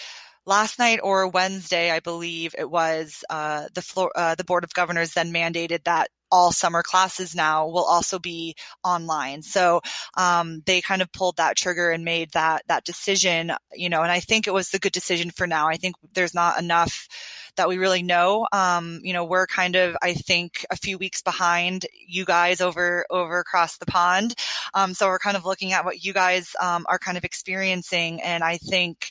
[0.50, 4.74] last night or Wednesday, I believe it was, uh, the floor, uh, the board of
[4.74, 9.42] governors then mandated that all summer classes now will also be online.
[9.42, 9.80] So
[10.16, 14.02] um, they kind of pulled that trigger and made that that decision, you know.
[14.02, 15.68] And I think it was the good decision for now.
[15.68, 17.08] I think there's not enough
[17.56, 18.46] that we really know.
[18.52, 23.04] Um, you know, we're kind of, I think, a few weeks behind you guys over
[23.10, 24.34] over across the pond.
[24.72, 28.22] Um, so we're kind of looking at what you guys um, are kind of experiencing,
[28.22, 29.10] and I think,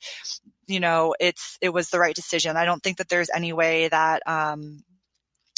[0.70, 2.58] you know, it's it was the right decision.
[2.58, 4.84] I don't think that there's any way that um,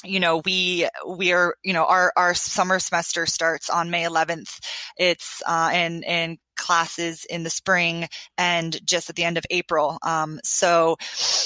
[0.03, 4.59] you know we we are you know our our summer semester starts on may 11th
[4.97, 8.07] it's uh and and classes in the spring
[8.37, 9.97] and just at the end of April.
[10.03, 10.95] Um, so,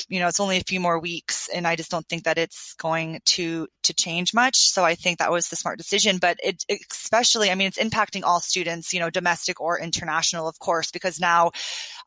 [0.09, 2.73] you know, it's only a few more weeks, and I just don't think that it's
[2.75, 4.57] going to to change much.
[4.57, 6.17] So I think that was the smart decision.
[6.17, 10.59] But it especially, I mean, it's impacting all students, you know, domestic or international, of
[10.59, 11.51] course, because now,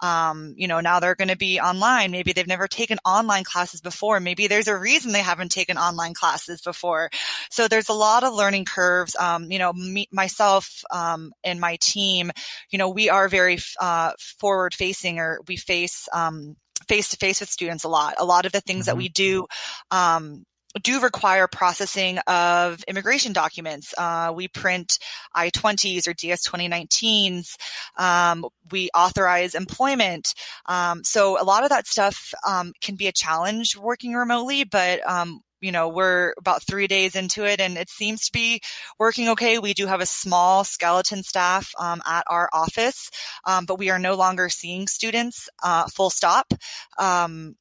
[0.00, 2.10] um, you know, now they're going to be online.
[2.10, 4.20] Maybe they've never taken online classes before.
[4.20, 7.10] Maybe there's a reason they haven't taken online classes before.
[7.50, 9.16] So there's a lot of learning curves.
[9.16, 12.30] Um, you know, me, myself um, and my team,
[12.70, 16.56] you know, we are very uh, forward facing or we face um
[16.86, 18.14] face to face with students a lot.
[18.18, 18.90] A lot of the things mm-hmm.
[18.90, 19.46] that we do
[19.90, 20.44] um,
[20.78, 23.94] do require processing of immigration documents.
[23.96, 24.98] Uh, we print
[25.34, 27.56] I-20s or DS 2019s.
[27.96, 30.34] Um, we authorize employment.
[30.66, 35.06] Um, so a lot of that stuff um, can be a challenge working remotely, but
[35.08, 38.60] um, you know, we're about three days into it and it seems to be
[38.98, 39.58] working okay.
[39.58, 43.10] We do have a small skeleton staff um, at our office,
[43.44, 46.52] um, but we are no longer seeing students uh, full stop.
[46.98, 47.56] Um,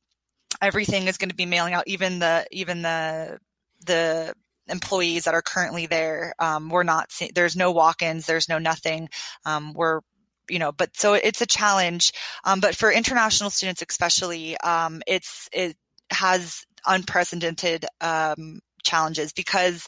[0.61, 3.39] everything is going to be mailing out, even the, even the,
[3.85, 4.33] the
[4.67, 6.33] employees that are currently there.
[6.39, 9.09] Um, we're not, there's no walk-ins, there's no nothing.
[9.45, 10.01] Um, we're,
[10.49, 12.13] you know, but so it's a challenge.
[12.43, 15.75] Um, but for international students, especially, um, it's, it
[16.09, 19.85] has unprecedented, um, challenges because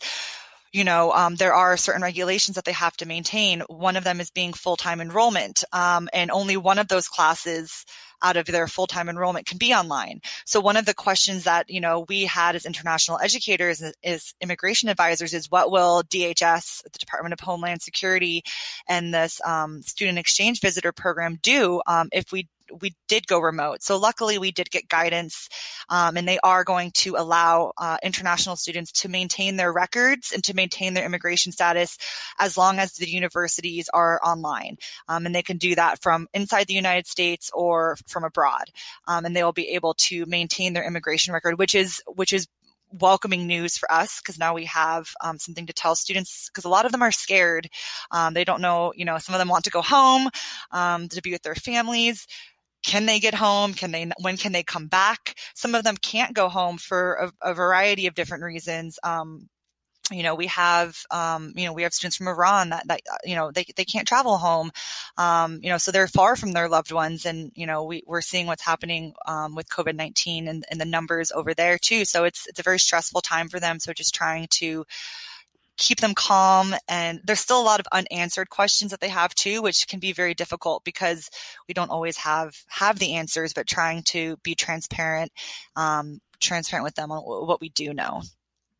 [0.72, 3.62] you know, um, there are certain regulations that they have to maintain.
[3.70, 7.86] One of them is being full-time enrollment, um, and only one of those classes
[8.22, 10.22] out of their full-time enrollment can be online.
[10.46, 14.90] So one of the questions that, you know, we had as international educators is immigration
[14.90, 18.44] advisors is what will DHS, the Department of Homeland Security
[18.88, 22.48] and this um, student exchange visitor program do um, if we
[22.82, 23.82] we did go remote.
[23.82, 25.50] So luckily we did get guidance,
[25.90, 30.44] um, and they are going to allow uh, international students to maintain their records and
[30.46, 31.98] to maintain their immigration status
[32.38, 34.78] as long as the universities are online.
[35.08, 38.66] Um, and they can do that from inside the United States or from abroad.
[39.08, 42.48] Um, and they will be able to maintain their immigration record, which is, which is
[42.92, 46.70] welcoming news for us because now we have um, something to tell students because a
[46.70, 47.70] lot of them are scared.
[48.12, 50.30] Um, they don't know, you know, some of them want to go home
[50.72, 52.28] um, to be with their families
[52.84, 53.74] can they get home?
[53.74, 55.36] Can they, when can they come back?
[55.54, 58.98] Some of them can't go home for a, a variety of different reasons.
[59.04, 59.50] Um,
[60.12, 63.36] you know, we have, um, you know, we have students from Iran that, that, you
[63.36, 64.72] know, they, they can't travel home.
[65.18, 67.26] Um, you know, so they're far from their loved ones.
[67.26, 71.32] And, you know, we, we're seeing what's happening, um, with COVID-19 and, and the numbers
[71.32, 72.06] over there too.
[72.06, 73.80] So it's, it's a very stressful time for them.
[73.80, 74.86] So just trying to,
[75.80, 76.76] keep them calm.
[76.88, 80.12] And there's still a lot of unanswered questions that they have too, which can be
[80.12, 81.30] very difficult because
[81.68, 85.32] we don't always have, have the answers, but trying to be transparent,
[85.76, 88.22] um, transparent with them on what we do know.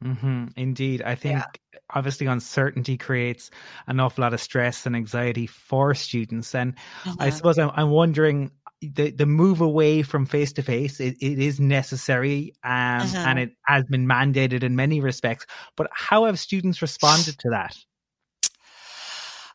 [0.04, 0.46] Mm-hmm.
[0.56, 1.02] Indeed.
[1.02, 1.80] I think yeah.
[1.94, 3.52] obviously uncertainty creates
[3.86, 6.56] an awful lot of stress and anxiety for students.
[6.56, 7.22] And mm-hmm.
[7.22, 8.52] I suppose I'm, I'm, wondering
[8.82, 13.26] the the move away from face to face it is necessary um, uh-huh.
[13.28, 15.46] and it has been mandated in many respects.
[15.76, 17.76] But how have students responded to that?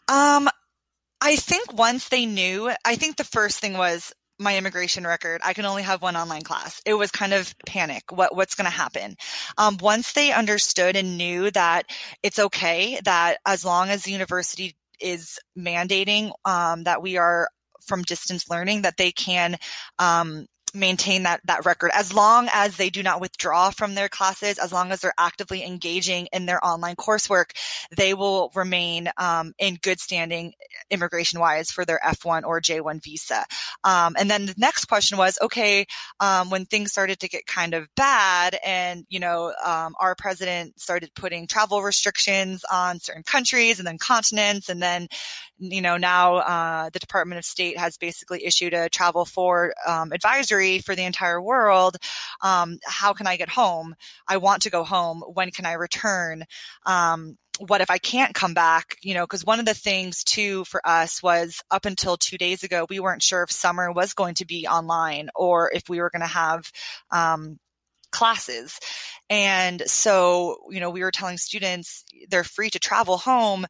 [0.09, 0.49] Um
[1.21, 5.41] i think once they knew i think the first thing was my immigration record.
[5.45, 6.81] I can only have one online class.
[6.85, 8.11] It was kind of panic.
[8.11, 9.17] What what's going to happen?
[9.57, 11.87] Um, once they understood and knew that
[12.23, 17.49] it's okay that as long as the university is mandating um, that we are
[17.87, 19.57] from distance learning that they can
[19.99, 21.93] um, maintain that that record.
[21.95, 25.65] As long as they do not withdraw from their classes as long as they're actively
[25.65, 27.53] engaging in their online coursework
[27.97, 30.53] they will remain um, in good standing
[30.91, 33.45] immigration wise for their f1 or j1 visa.
[33.85, 35.87] Um, and then the next question was okay
[36.19, 40.81] um, when things started to get kind of bad and you know um, our president
[40.81, 45.07] started putting travel restrictions on certain countries and then continents and then
[45.59, 50.13] you know now uh, the department of state has basically issued a travel for um,
[50.13, 51.97] advisory for the entire world.
[52.43, 53.95] Um, how can I get home?
[54.29, 55.23] I want to go home.
[55.33, 56.45] When can I return?
[56.87, 58.97] Um, what if I can't come back?
[59.03, 62.65] You know, because one of the things too for us was up until two days
[62.65, 66.11] ago, we weren't sure if summer was going to be online or if we were
[66.11, 66.71] going to have,
[67.11, 67.59] um,
[68.11, 68.79] classes.
[69.29, 73.67] And so, you know, we were telling students they're free to travel home,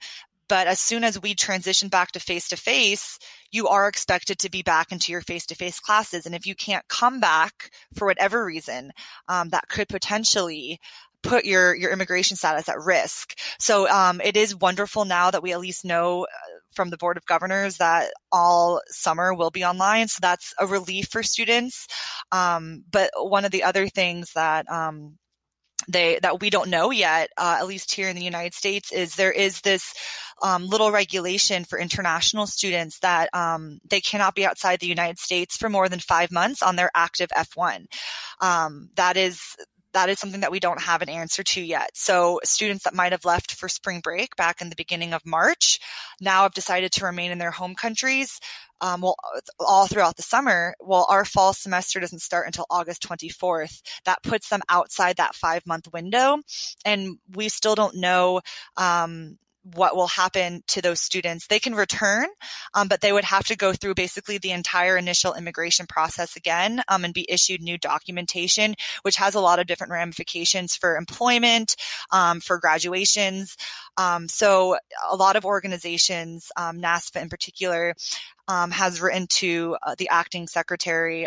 [0.49, 3.19] but as soon as we transition back to face to face,
[3.51, 6.27] you are expected to be back into your face to face classes.
[6.27, 8.93] And if you can't come back for whatever reason,
[9.29, 10.81] um, that could potentially
[11.23, 13.39] put your your immigration status at risk.
[13.59, 16.27] So um, it is wonderful now that we at least know uh,
[16.73, 20.09] from the board of governors that all summer will be online.
[20.09, 21.87] So that's a relief for students.
[22.31, 25.19] Um, but one of the other things that um,
[25.89, 29.15] they that we don't know yet, uh, at least here in the United States, is
[29.15, 29.93] there is this
[30.43, 35.57] um, little regulation for international students that um, they cannot be outside the United States
[35.57, 37.87] for more than five months on their active F1.
[38.41, 39.41] Um, that is
[39.95, 41.91] that is something that we don't have an answer to yet.
[41.95, 45.79] So students that might have left for spring break back in the beginning of March
[46.21, 48.41] now have decided to remain in their home countries
[48.85, 49.17] um, well,
[49.59, 50.75] all throughout the summer.
[50.79, 53.81] Well, our fall semester doesn't start until August 24th.
[54.05, 56.41] That puts them outside that five month window.
[56.85, 58.43] And we still don't know,
[58.77, 59.39] um,
[59.73, 61.47] what will happen to those students.
[61.47, 62.27] They can return,
[62.75, 66.83] um, but they would have to go through basically the entire initial immigration process again
[66.89, 71.77] um, and be issued new documentation, which has a lot of different ramifications for employment,
[72.13, 73.57] um, for graduations.
[73.97, 74.77] Um, so
[75.11, 77.95] a lot of organizations, um, NAFSA in particular,
[78.49, 81.27] um, has written to uh, the acting secretary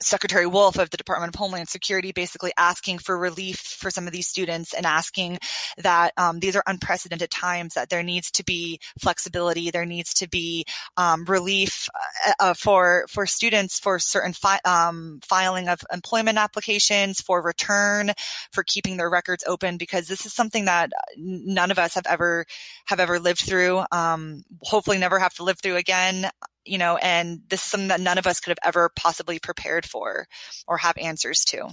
[0.00, 4.12] Secretary Wolf of the Department of Homeland Security basically asking for relief for some of
[4.12, 5.38] these students and asking
[5.78, 10.28] that um, these are unprecedented times, that there needs to be flexibility, there needs to
[10.28, 10.64] be
[10.96, 11.88] um, relief
[12.26, 18.12] uh, uh, for for students for certain fi- um, filing of employment applications, for return,
[18.52, 22.46] for keeping their records open, because this is something that none of us have ever
[22.86, 23.82] have ever lived through.
[23.92, 26.30] Um, hopefully, never have to live through again
[26.64, 29.86] you know, and this is something that none of us could have ever possibly prepared
[29.86, 30.26] for
[30.66, 31.70] or have answers to.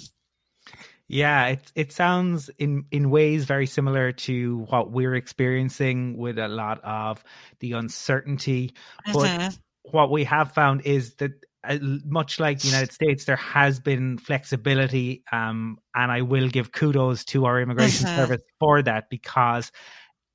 [1.07, 6.47] Yeah, it it sounds in in ways very similar to what we're experiencing with a
[6.47, 7.21] lot of
[7.59, 8.73] the uncertainty.
[9.05, 9.47] Mm-hmm.
[9.47, 11.31] But what we have found is that
[11.63, 16.71] uh, much like the United States, there has been flexibility, um, and I will give
[16.71, 18.15] kudos to our immigration mm-hmm.
[18.15, 19.71] service for that because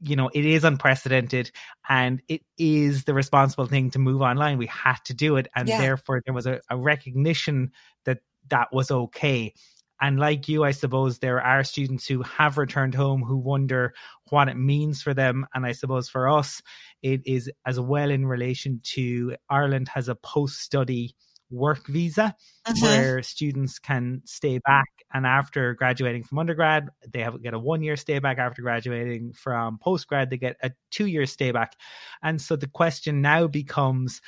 [0.01, 1.51] you know, it is unprecedented
[1.89, 4.59] and it is the responsible thing to move online.
[4.59, 5.49] We had to do it.
[5.55, 5.81] And yeah.
[5.81, 7.73] therefore, there was a, a recognition
[8.05, 8.19] that
[8.49, 9.55] that was okay.
[10.01, 13.95] And like you, I suppose there are students who have returned home who wonder
[14.29, 15.47] what it means for them.
[15.55, 16.61] And I suppose for us,
[17.03, 21.15] it is as well in relation to Ireland has a post study
[21.51, 22.75] work visa uh-huh.
[22.81, 27.83] where students can stay back and after graduating from undergrad they have get a one
[27.83, 28.39] year stay back.
[28.39, 31.75] After graduating from postgrad they get a two year stay back.
[32.23, 34.21] And so the question now becomes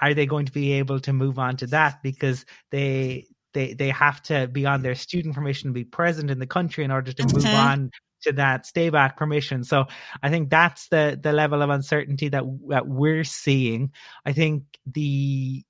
[0.00, 2.02] are they going to be able to move on to that?
[2.02, 6.38] Because they they they have to be on their student permission to be present in
[6.38, 7.36] the country in order to uh-huh.
[7.36, 7.90] move on
[8.22, 9.64] to that stay back permission.
[9.64, 9.86] So
[10.22, 13.92] i think that's the the level of uncertainty that that we're seeing.
[14.24, 15.64] I think the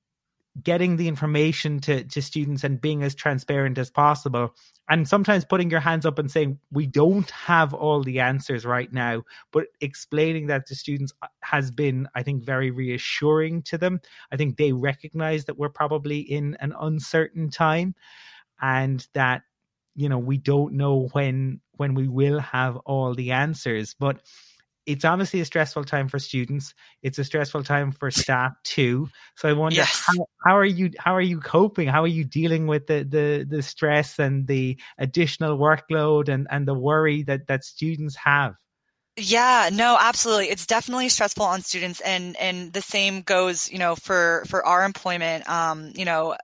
[0.62, 4.54] getting the information to, to students and being as transparent as possible.
[4.88, 8.92] And sometimes putting your hands up and saying we don't have all the answers right
[8.92, 9.22] now
[9.52, 14.00] but explaining that to students uh, has been i think very reassuring to them.
[14.32, 17.94] I think they recognize that we're probably in an uncertain time
[18.60, 19.42] and that
[19.94, 23.94] you know we don't know when when we will have all the answers.
[23.98, 24.20] But
[24.90, 26.74] it's obviously a stressful time for students.
[27.00, 29.08] It's a stressful time for staff too.
[29.36, 30.02] So I wonder yes.
[30.04, 31.86] how, how are you how are you coping?
[31.86, 36.66] How are you dealing with the the the stress and the additional workload and and
[36.66, 38.56] the worry that that students have?
[39.16, 40.48] Yeah, no, absolutely.
[40.48, 44.84] It's definitely stressful on students and and the same goes, you know, for for our
[44.84, 45.48] employment.
[45.48, 46.36] Um, you know,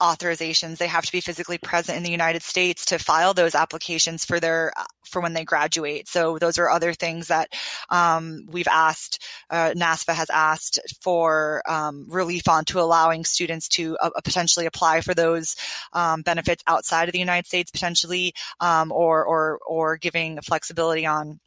[0.00, 0.78] authorizations.
[0.78, 4.40] They have to be physically present in the United States to file those applications for
[4.40, 4.72] their
[5.04, 6.08] for when they graduate.
[6.08, 7.48] So those are other things that
[7.90, 9.22] um, we've asked.
[9.48, 15.00] Uh, NAFSA has asked for um, relief on to allowing students to uh, potentially apply
[15.02, 15.56] for those
[15.92, 21.38] um, benefits outside of the United States, potentially, um, or or or giving flexibility on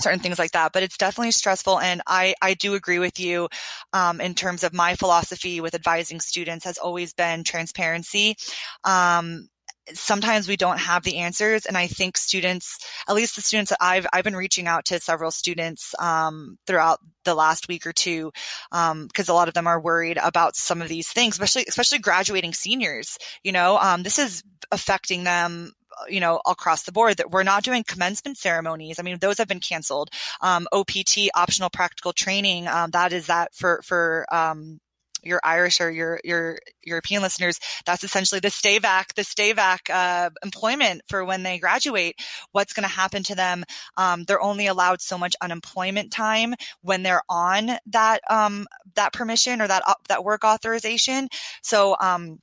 [0.00, 3.48] certain things like that but it's definitely stressful and i i do agree with you
[3.92, 8.36] um, in terms of my philosophy with advising students has always been transparency.
[8.84, 9.48] Um,
[9.94, 12.76] sometimes we don't have the answers and i think students
[13.08, 16.98] at least the students that i've i've been reaching out to several students um, throughout
[17.24, 18.30] the last week or two
[18.70, 21.98] because um, a lot of them are worried about some of these things especially especially
[21.98, 23.78] graduating seniors you know?
[23.78, 25.72] Um, this is affecting them
[26.08, 28.98] you know, across the board that we're not doing commencement ceremonies.
[28.98, 30.10] I mean, those have been canceled.
[30.40, 34.80] Um, OPT, optional practical training, um, that is that for, for, um,
[35.22, 39.88] your Irish or your your European listeners, that's essentially the stay back, the stay back
[39.90, 42.16] uh, employment for when they graduate.
[42.52, 43.64] What's going to happen to them?
[43.96, 49.60] Um, they're only allowed so much unemployment time when they're on that um, that permission
[49.60, 51.28] or that uh, that work authorization.
[51.62, 52.38] So um,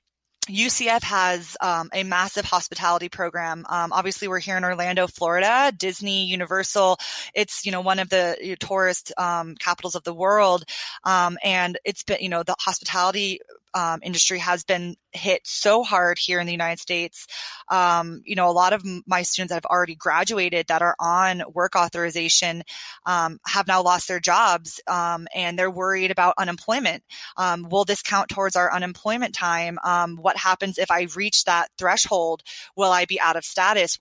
[0.47, 3.65] UCF has um, a massive hospitality program.
[3.69, 5.71] Um, obviously, we're here in Orlando, Florida.
[5.75, 6.97] Disney, Universal,
[7.33, 10.65] it's you know one of the tourist um, capitals of the world,
[11.03, 13.39] um, and it's been you know the hospitality
[13.75, 17.27] um, industry has been hit so hard here in the United States.
[17.69, 21.43] Um, you know, a lot of my students that have already graduated that are on
[21.53, 22.63] work authorization
[23.05, 27.03] um, have now lost their jobs um, and they're worried about unemployment.
[27.37, 29.77] Um, will this count towards our unemployment time?
[29.83, 32.41] Um, what happens if I reach that threshold?
[32.75, 33.97] Will I be out of status?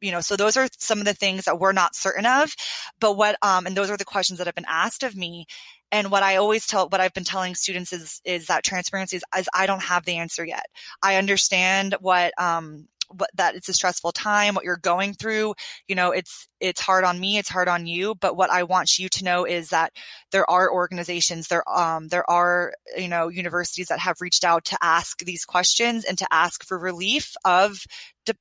[0.00, 2.54] you know, so those are some of the things that we're not certain of.
[3.00, 5.46] But what, um, and those are the questions that have been asked of me.
[5.92, 9.24] And what I always tell, what I've been telling students is, is that transparency is,
[9.36, 10.66] is I don't have the answer yet.
[11.02, 15.54] I understand what, um, what that it's a stressful time, what you're going through.
[15.88, 17.38] You know, it's, it's hard on me.
[17.38, 18.14] It's hard on you.
[18.14, 19.92] But what I want you to know is that
[20.30, 24.78] there are organizations, there, um, there are, you know, universities that have reached out to
[24.80, 27.80] ask these questions and to ask for relief of,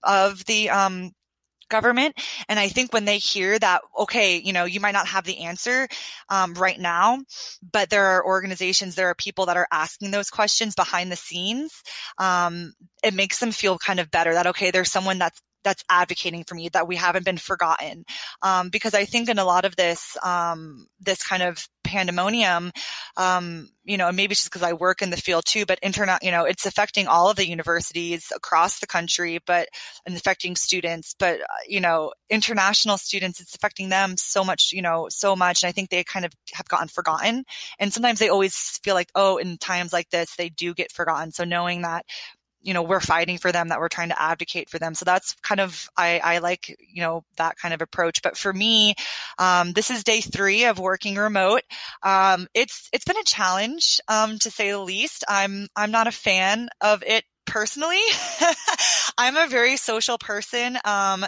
[0.03, 1.13] of the, um,
[1.69, 2.19] government.
[2.47, 5.39] And I think when they hear that, okay, you know, you might not have the
[5.39, 5.87] answer
[6.29, 7.19] um, right now,
[7.71, 11.83] but there are organizations, there are people that are asking those questions behind the scenes.
[12.17, 12.73] Um,
[13.03, 16.55] it makes them feel kind of better that okay, there's someone that's that's advocating for
[16.55, 18.05] me that we haven't been forgotten.
[18.41, 22.71] Um, because i think in a lot of this um, this kind of pandemonium
[23.17, 26.23] um, you know maybe it's just because i work in the field too but internet
[26.23, 29.67] you know it's affecting all of the universities across the country but
[30.05, 34.81] and affecting students but uh, you know international students it's affecting them so much you
[34.81, 37.45] know so much and i think they kind of have gotten forgotten.
[37.79, 41.31] And sometimes they always feel like oh in times like this they do get forgotten.
[41.31, 42.05] So knowing that
[42.61, 44.93] you know we're fighting for them that we're trying to advocate for them.
[44.93, 48.21] So that's kind of i i like you know that kind of approach.
[48.21, 48.95] But for me
[49.37, 51.61] um, this is day three of working remote.
[52.03, 55.23] Um, it's it's been a challenge um, to say the least.
[55.27, 58.01] I'm i'm not a fan of it personally.
[59.17, 60.77] I'm a very social person.
[60.85, 61.25] Um,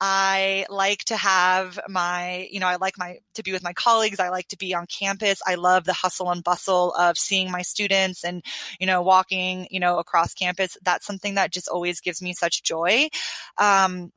[0.00, 4.20] I like to have my, you know, I like my, to be with my colleagues.
[4.20, 5.40] I like to be on campus.
[5.46, 8.44] I love the hustle and bustle of seeing my students and,
[8.78, 10.76] you know, walking, you know, across campus.
[10.82, 13.08] That's something that just always gives me such joy.
[13.56, 14.12] Um,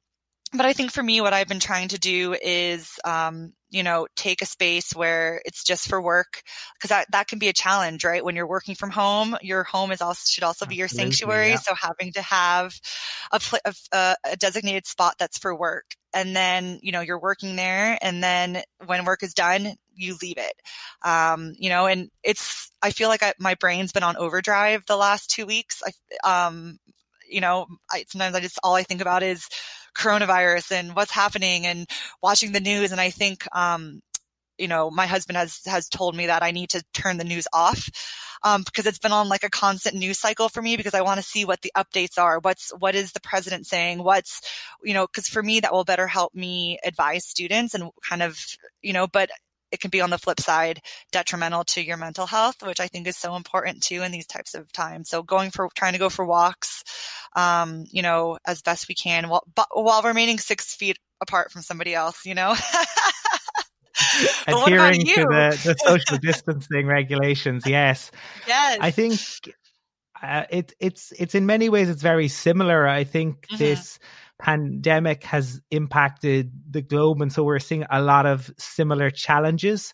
[0.54, 4.08] but I think for me, what I've been trying to do is, um, you know,
[4.18, 6.42] take a space where it's just for work
[6.74, 8.24] because that, that can be a challenge, right?
[8.24, 11.52] When you're working from home, your home is also should also be your sanctuary.
[11.52, 11.56] Yeah.
[11.56, 12.78] So having to have
[13.32, 13.40] a,
[13.94, 18.22] a, a designated spot that's for work, and then you know you're working there, and
[18.22, 20.54] then when work is done, you leave it.
[21.02, 24.98] Um, you know, and it's I feel like I, my brain's been on overdrive the
[24.98, 25.82] last two weeks.
[25.86, 26.78] I, um,
[27.30, 29.48] you know, I, sometimes I just all I think about is
[29.96, 31.90] coronavirus and what's happening and
[32.22, 32.92] watching the news.
[32.92, 34.02] And I think, um,
[34.58, 37.48] you know, my husband has, has told me that I need to turn the news
[37.54, 37.90] off.
[38.44, 41.20] Um, because it's been on like a constant news cycle for me because I want
[41.20, 42.40] to see what the updates are.
[42.40, 44.04] What's, what is the president saying?
[44.04, 44.42] What's,
[44.84, 48.40] you know, cause for me, that will better help me advise students and kind of,
[48.82, 49.30] you know, but
[49.72, 50.82] it can be on the flip side
[51.12, 54.54] detrimental to your mental health, which I think is so important too in these types
[54.54, 55.10] of times.
[55.10, 56.84] So going for trying to go for walks,
[57.36, 59.44] um, you know, as best we can while,
[59.74, 62.56] while remaining six feet apart from somebody else, you know.
[64.48, 68.12] Adhering to the, the social distancing regulations, yes.
[68.48, 68.80] Yes.
[68.82, 69.20] I think
[70.22, 72.88] uh, it, it's it's in many ways it's very similar.
[72.88, 73.58] I think mm-hmm.
[73.58, 74.00] this
[74.42, 79.94] pandemic has impacted the globe, and so we're seeing a lot of similar challenges.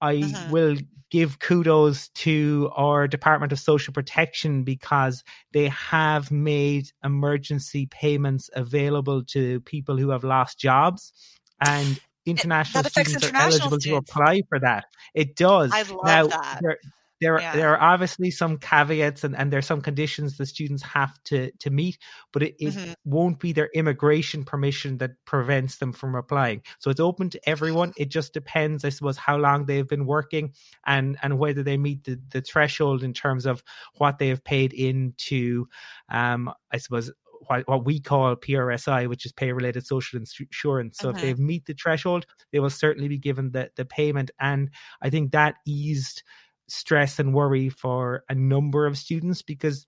[0.00, 0.50] I mm-hmm.
[0.50, 0.76] will
[1.10, 9.24] give kudos to our Department of Social Protection because they have made emergency payments available
[9.24, 11.12] to people who have lost jobs.
[11.60, 14.10] And international students international are eligible students.
[14.10, 14.84] to apply for that.
[15.14, 15.72] It does.
[15.72, 16.58] I love now, that.
[16.60, 16.78] There,
[17.20, 17.54] there, yeah.
[17.54, 21.50] there are obviously some caveats and, and there are some conditions the students have to,
[21.60, 21.98] to meet,
[22.32, 22.92] but it, it mm-hmm.
[23.04, 26.62] won't be their immigration permission that prevents them from applying.
[26.78, 27.92] So it's open to everyone.
[27.96, 30.52] It just depends, I suppose, how long they've been working
[30.86, 33.62] and, and whether they meet the, the threshold in terms of
[33.96, 35.66] what they have paid into,
[36.08, 37.10] um, I suppose,
[37.46, 40.98] what, what we call PRSI, which is pay related social insurance.
[40.98, 41.46] So if they mm-hmm.
[41.46, 44.30] meet the threshold, they will certainly be given the, the payment.
[44.40, 44.70] And
[45.00, 46.22] I think that eased
[46.68, 49.86] stress and worry for a number of students because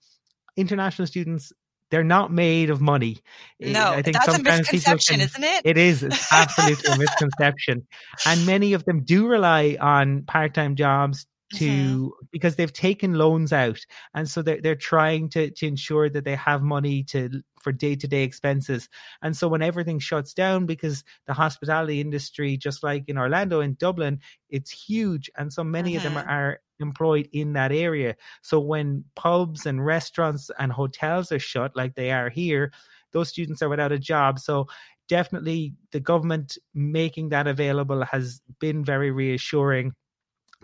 [0.57, 1.52] international students
[1.90, 3.19] they're not made of money.
[3.59, 5.62] No, I think that's a misconception, can, isn't it?
[5.65, 6.05] It is.
[6.05, 7.86] It's absolutely a misconception.
[8.24, 12.27] And many of them do rely on part-time jobs to mm-hmm.
[12.31, 13.81] because they've taken loans out
[14.15, 18.23] and so they're, they're trying to to ensure that they have money to for day-to-day
[18.23, 18.89] expenses
[19.20, 23.78] and so when everything shuts down because the hospitality industry just like in orlando and
[23.78, 26.07] dublin it's huge and so many mm-hmm.
[26.07, 26.31] of them are, mm-hmm.
[26.31, 28.16] are employed in that area.
[28.43, 32.73] So when pubs and restaurants and hotels are shut like they are here
[33.12, 34.39] those students are without a job.
[34.39, 34.69] So
[35.09, 39.94] definitely the government making that available has been very reassuring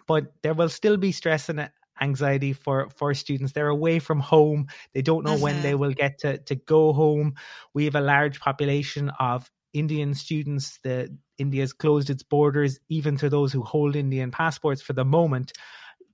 [0.07, 1.69] but there will still be stress and
[2.01, 3.53] anxiety for for students.
[3.53, 4.67] They're away from home.
[4.95, 5.43] They don't know mm-hmm.
[5.43, 5.81] when they mm-hmm.
[5.81, 7.35] will get to to go home.
[7.75, 10.79] We have a large population of indian students.
[10.83, 15.53] The india's closed its borders even to those who hold indian passports for the moment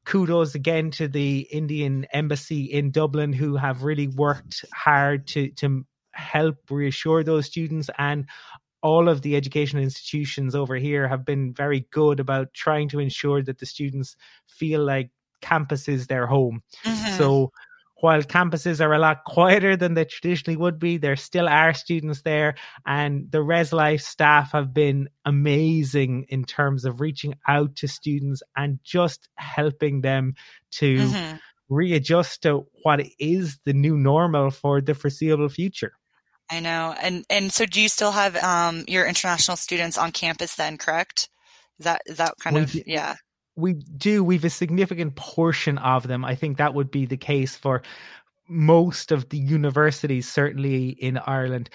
[0.05, 5.85] kudos again to the indian embassy in dublin who have really worked hard to to
[6.13, 8.27] help reassure those students and
[8.83, 13.43] all of the educational institutions over here have been very good about trying to ensure
[13.43, 14.17] that the students
[14.49, 15.11] feel like
[15.41, 16.63] campus is their home.
[16.85, 17.17] Mm-hmm.
[17.17, 17.53] So
[18.03, 22.23] while campuses are a lot quieter than they traditionally would be, there still are students
[22.23, 22.57] there.
[22.85, 28.43] And the Res Life staff have been amazing in terms of reaching out to students
[28.57, 30.35] and just helping them
[30.73, 31.37] to mm-hmm.
[31.69, 35.93] readjust to what is the new normal for the foreseeable future.
[36.51, 36.97] I know.
[37.01, 41.29] And and so do you still have um, your international students on campus then, correct?
[41.79, 43.15] Is that is that kind We of do- yeah.
[43.57, 46.25] We do we've a significant portion of them.
[46.25, 47.83] I think that would be the case for
[48.49, 51.71] most of the universities certainly in ireland.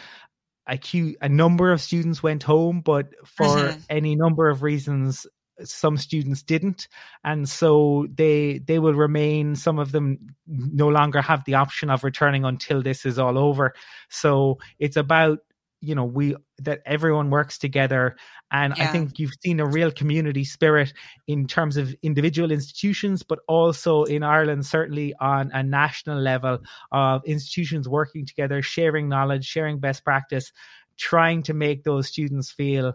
[0.69, 0.79] A,
[1.21, 3.81] a number of students went home but for Mhm.
[3.89, 5.25] any number of reasons
[5.63, 6.87] some students didn't.
[7.23, 12.03] And so they they will remain some of them no longer have the option of
[12.03, 13.73] returning until this is all over.
[14.09, 15.39] So it's about
[15.81, 18.15] you know we that everyone works together
[18.51, 20.91] and i think you've seen a real community spirit
[21.27, 26.57] in terms of individual institutions but also in ireland certainly on a national level
[26.91, 30.51] of institutions working together sharing knowledge sharing best practice
[30.97, 32.93] trying to make those students feel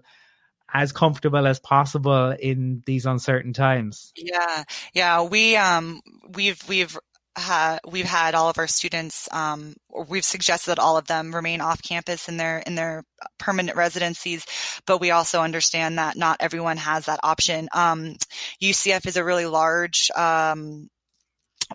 [0.75, 4.65] as comfortable as possible in these uncertain times Yeah,
[4.95, 5.23] yeah.
[5.23, 6.01] We um
[6.35, 6.99] we've we've
[7.37, 9.75] had we've had all of our students um
[10.09, 13.05] we've suggested that all of them remain off campus in their in their
[13.39, 14.47] permanent residencies,
[14.87, 17.69] but we also understand that not everyone has that option.
[17.73, 18.17] Um,
[18.63, 20.89] UCF is a really large um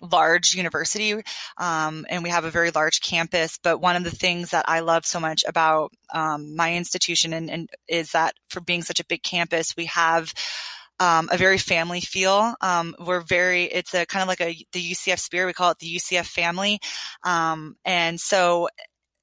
[0.02, 1.14] large university
[1.56, 4.78] um, and we have a very large campus but one of the things that i
[4.78, 9.06] love so much about um, my institution and, and is that for being such a
[9.06, 10.32] big campus we have
[11.00, 12.54] um, a very family feel.
[12.60, 15.46] Um, we're very, it's a kind of like a, the UCF spirit.
[15.46, 16.80] We call it the UCF family.
[17.22, 18.68] Um, and so,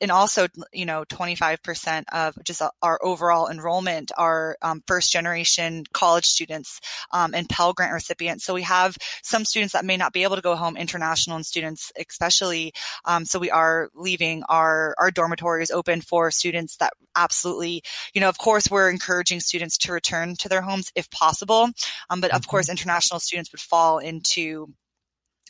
[0.01, 6.25] and also, you know, 25% of just our overall enrollment are um, first generation college
[6.25, 6.81] students
[7.11, 8.43] um, and Pell Grant recipients.
[8.43, 11.91] So we have some students that may not be able to go home, international students
[11.97, 12.73] especially.
[13.05, 17.81] Um, so we are leaving our, our dormitories open for students that absolutely,
[18.13, 21.69] you know, of course, we're encouraging students to return to their homes if possible.
[22.09, 24.73] Um, but of course, international students would fall into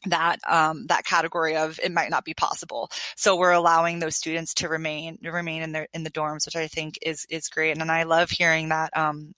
[0.08, 2.90] that um, that category of it might not be possible.
[3.16, 6.68] So we're allowing those students to remain remain in their in the dorms, which I
[6.68, 7.78] think is is great.
[7.78, 9.34] And I love hearing that um,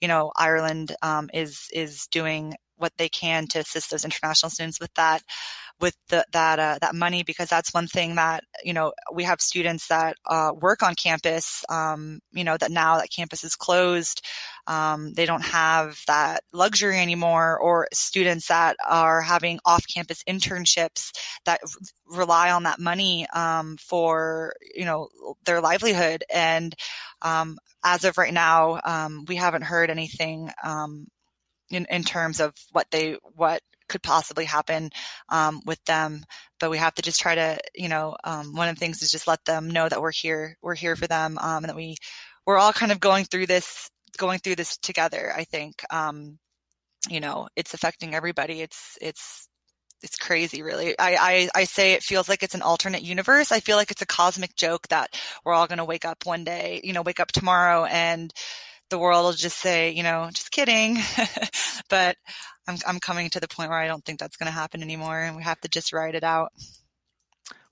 [0.00, 4.80] you know Ireland um, is is doing what they can to assist those international students
[4.80, 5.22] with that
[5.80, 9.40] with the, that uh, that money because that's one thing that you know we have
[9.40, 14.22] students that uh, work on campus um, you know that now that campus is closed
[14.66, 21.10] um, they don't have that luxury anymore or students that are having off-campus internships
[21.44, 25.08] that r- rely on that money um, for you know
[25.44, 26.24] their livelihood.
[26.32, 26.74] And
[27.22, 31.06] um, as of right now um, we haven't heard anything um,
[31.70, 34.90] in, in terms of what they what could possibly happen
[35.28, 36.24] um, with them.
[36.58, 39.10] But we have to just try to you know um, one of the things is
[39.10, 41.96] just let them know that we're here we're here for them um, and that we
[42.46, 45.82] we're all kind of going through this going through this together i think.
[45.90, 46.38] Um,
[47.10, 48.60] you know it's affecting everybody.
[48.60, 49.48] It's it's
[50.02, 50.98] it's crazy really.
[50.98, 53.52] I, I i say it feels like it's an alternate universe.
[53.52, 56.44] I feel like it's a cosmic joke that we're all going to wake up one
[56.44, 58.32] day you know wake up tomorrow and
[58.90, 60.98] the world will just say you know just kidding
[61.88, 62.16] but
[62.68, 65.20] i'm i'm coming to the point where i don't think that's going to happen anymore
[65.20, 66.52] and we have to just ride it out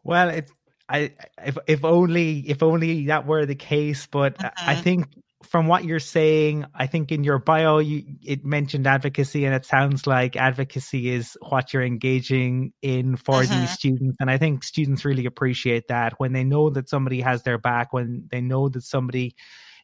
[0.04, 0.50] Well, it,
[0.88, 1.12] I
[1.44, 4.36] if if only if only that were the case, but
[4.66, 4.82] I Mhm.
[4.82, 5.06] think
[5.44, 9.64] from what you're saying, I think in your bio you it mentioned advocacy, and it
[9.64, 13.46] sounds like advocacy is what you're engaging in for Mhm.
[13.46, 17.42] these students, and I think students really appreciate that when they know that somebody has
[17.42, 19.34] their back, when they know that somebody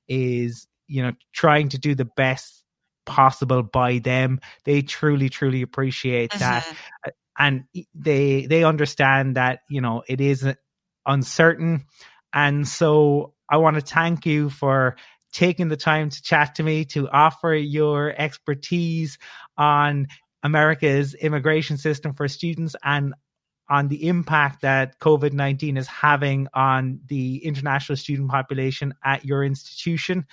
[0.09, 2.65] is you know trying to do the best
[3.07, 6.65] possible by them, they truly truly appreciate that.
[6.65, 7.11] Mhm.
[7.39, 10.47] and they they understand that you know it is
[11.07, 11.85] uncertain.
[12.33, 14.97] And so i want to thank you for
[15.33, 19.19] taking the time to chat to me to offer your expertise
[19.57, 20.07] on
[20.43, 23.15] america's immigration system for students and
[23.71, 30.27] on the impact that covid-19 is having on the international student population at your institution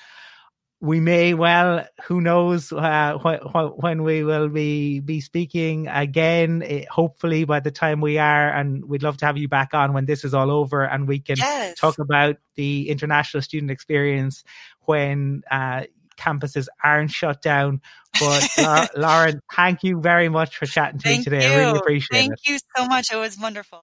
[0.81, 6.61] we may well who knows uh, wh- wh- when we will be be speaking again
[6.63, 9.93] eh, hopefully by the time we are and we'd love to have you back on
[9.93, 11.77] when this is all over and we can yes.
[11.79, 14.43] talk about the international student experience
[14.81, 15.83] when uh,
[16.17, 17.81] campuses aren't shut down.
[18.19, 21.47] But La- lauren thank you very much for chatting to me today.
[21.47, 21.53] You.
[21.53, 22.39] i really appreciate thank it.
[22.45, 23.11] Thank you so much.
[23.11, 23.81] It was wonderful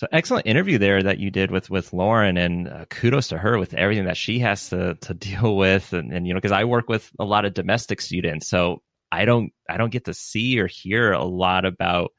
[0.00, 3.58] So excellent interview there that you did with with Lauren, and uh, kudos to her
[3.58, 6.64] with everything that she has to to deal with, and, and you know because I
[6.64, 8.80] work with a lot of domestic students, so
[9.12, 12.12] I don't I don't get to see or hear a lot about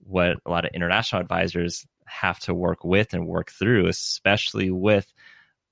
[0.00, 5.10] what a lot of international advisors have to work with and work through, especially with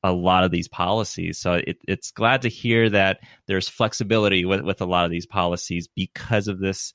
[0.03, 1.39] a lot of these policies.
[1.39, 5.27] So it, it's glad to hear that there's flexibility with with a lot of these
[5.27, 6.95] policies because of this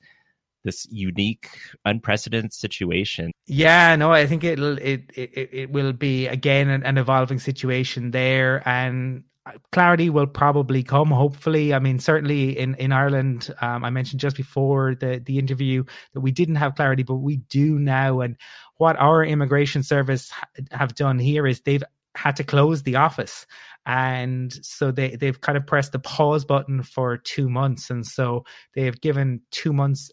[0.66, 1.48] this unique,
[1.86, 3.32] unprecedented situation.
[3.46, 8.10] Yeah, no, I think it'll it it, it will be again an, an evolving situation
[8.10, 9.24] there, and
[9.72, 14.36] clarity will probably come hopefully i mean certainly in in ireland um, i mentioned just
[14.36, 15.84] before the the interview
[16.14, 18.36] that we didn't have clarity but we do now and
[18.78, 20.32] what our immigration service
[20.72, 21.84] have done here is they've
[22.16, 23.46] had to close the office
[23.84, 28.44] and so they they've kind of pressed the pause button for 2 months and so
[28.74, 30.10] they have given 2 months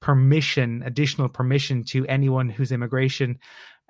[0.00, 3.38] permission, additional permission to anyone whose immigration,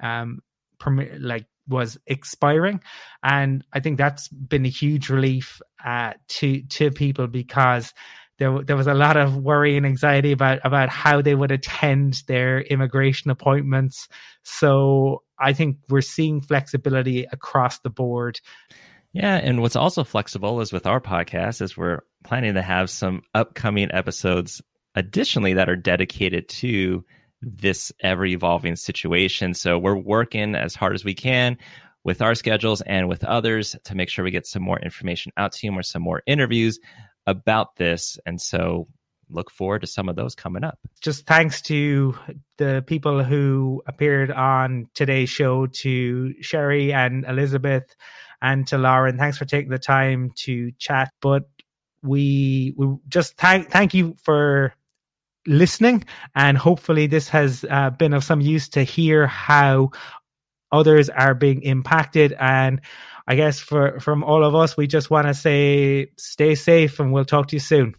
[0.02, 0.40] um,
[0.78, 2.80] permit like was expiring,
[3.22, 7.92] and I think that's been a huge relief uh, to to people because
[8.40, 12.22] there there was a lot of worry and anxiety about about how they would attend
[12.26, 14.08] their immigration appointments.
[14.42, 18.40] So I think we're seeing flexibility across the board.
[19.12, 23.22] Yeah, and what's also flexible is with our podcast is we're planning to have some
[23.34, 24.62] upcoming episodes
[24.94, 27.04] additionally that are dedicated to
[27.42, 29.54] this ever evolving situation.
[29.54, 31.56] So we're working as hard as we can
[32.04, 35.52] with our schedules and with others to make sure we get some more information out
[35.52, 36.78] to you or some more interviews
[37.26, 38.18] about this.
[38.26, 38.88] And so
[39.30, 40.78] look forward to some of those coming up.
[41.00, 42.16] Just thanks to
[42.58, 47.94] the people who appeared on today's show to Sherry and Elizabeth
[48.42, 49.18] and to Lauren.
[49.18, 51.12] Thanks for taking the time to chat.
[51.20, 51.44] But
[52.02, 54.74] we we just thank thank you for
[55.46, 56.04] listening.
[56.34, 59.90] And hopefully, this has uh, been of some use to hear how
[60.72, 62.34] others are being impacted.
[62.38, 62.80] And
[63.26, 67.12] I guess for from all of us, we just want to say stay safe and
[67.12, 67.94] we'll talk to you soon.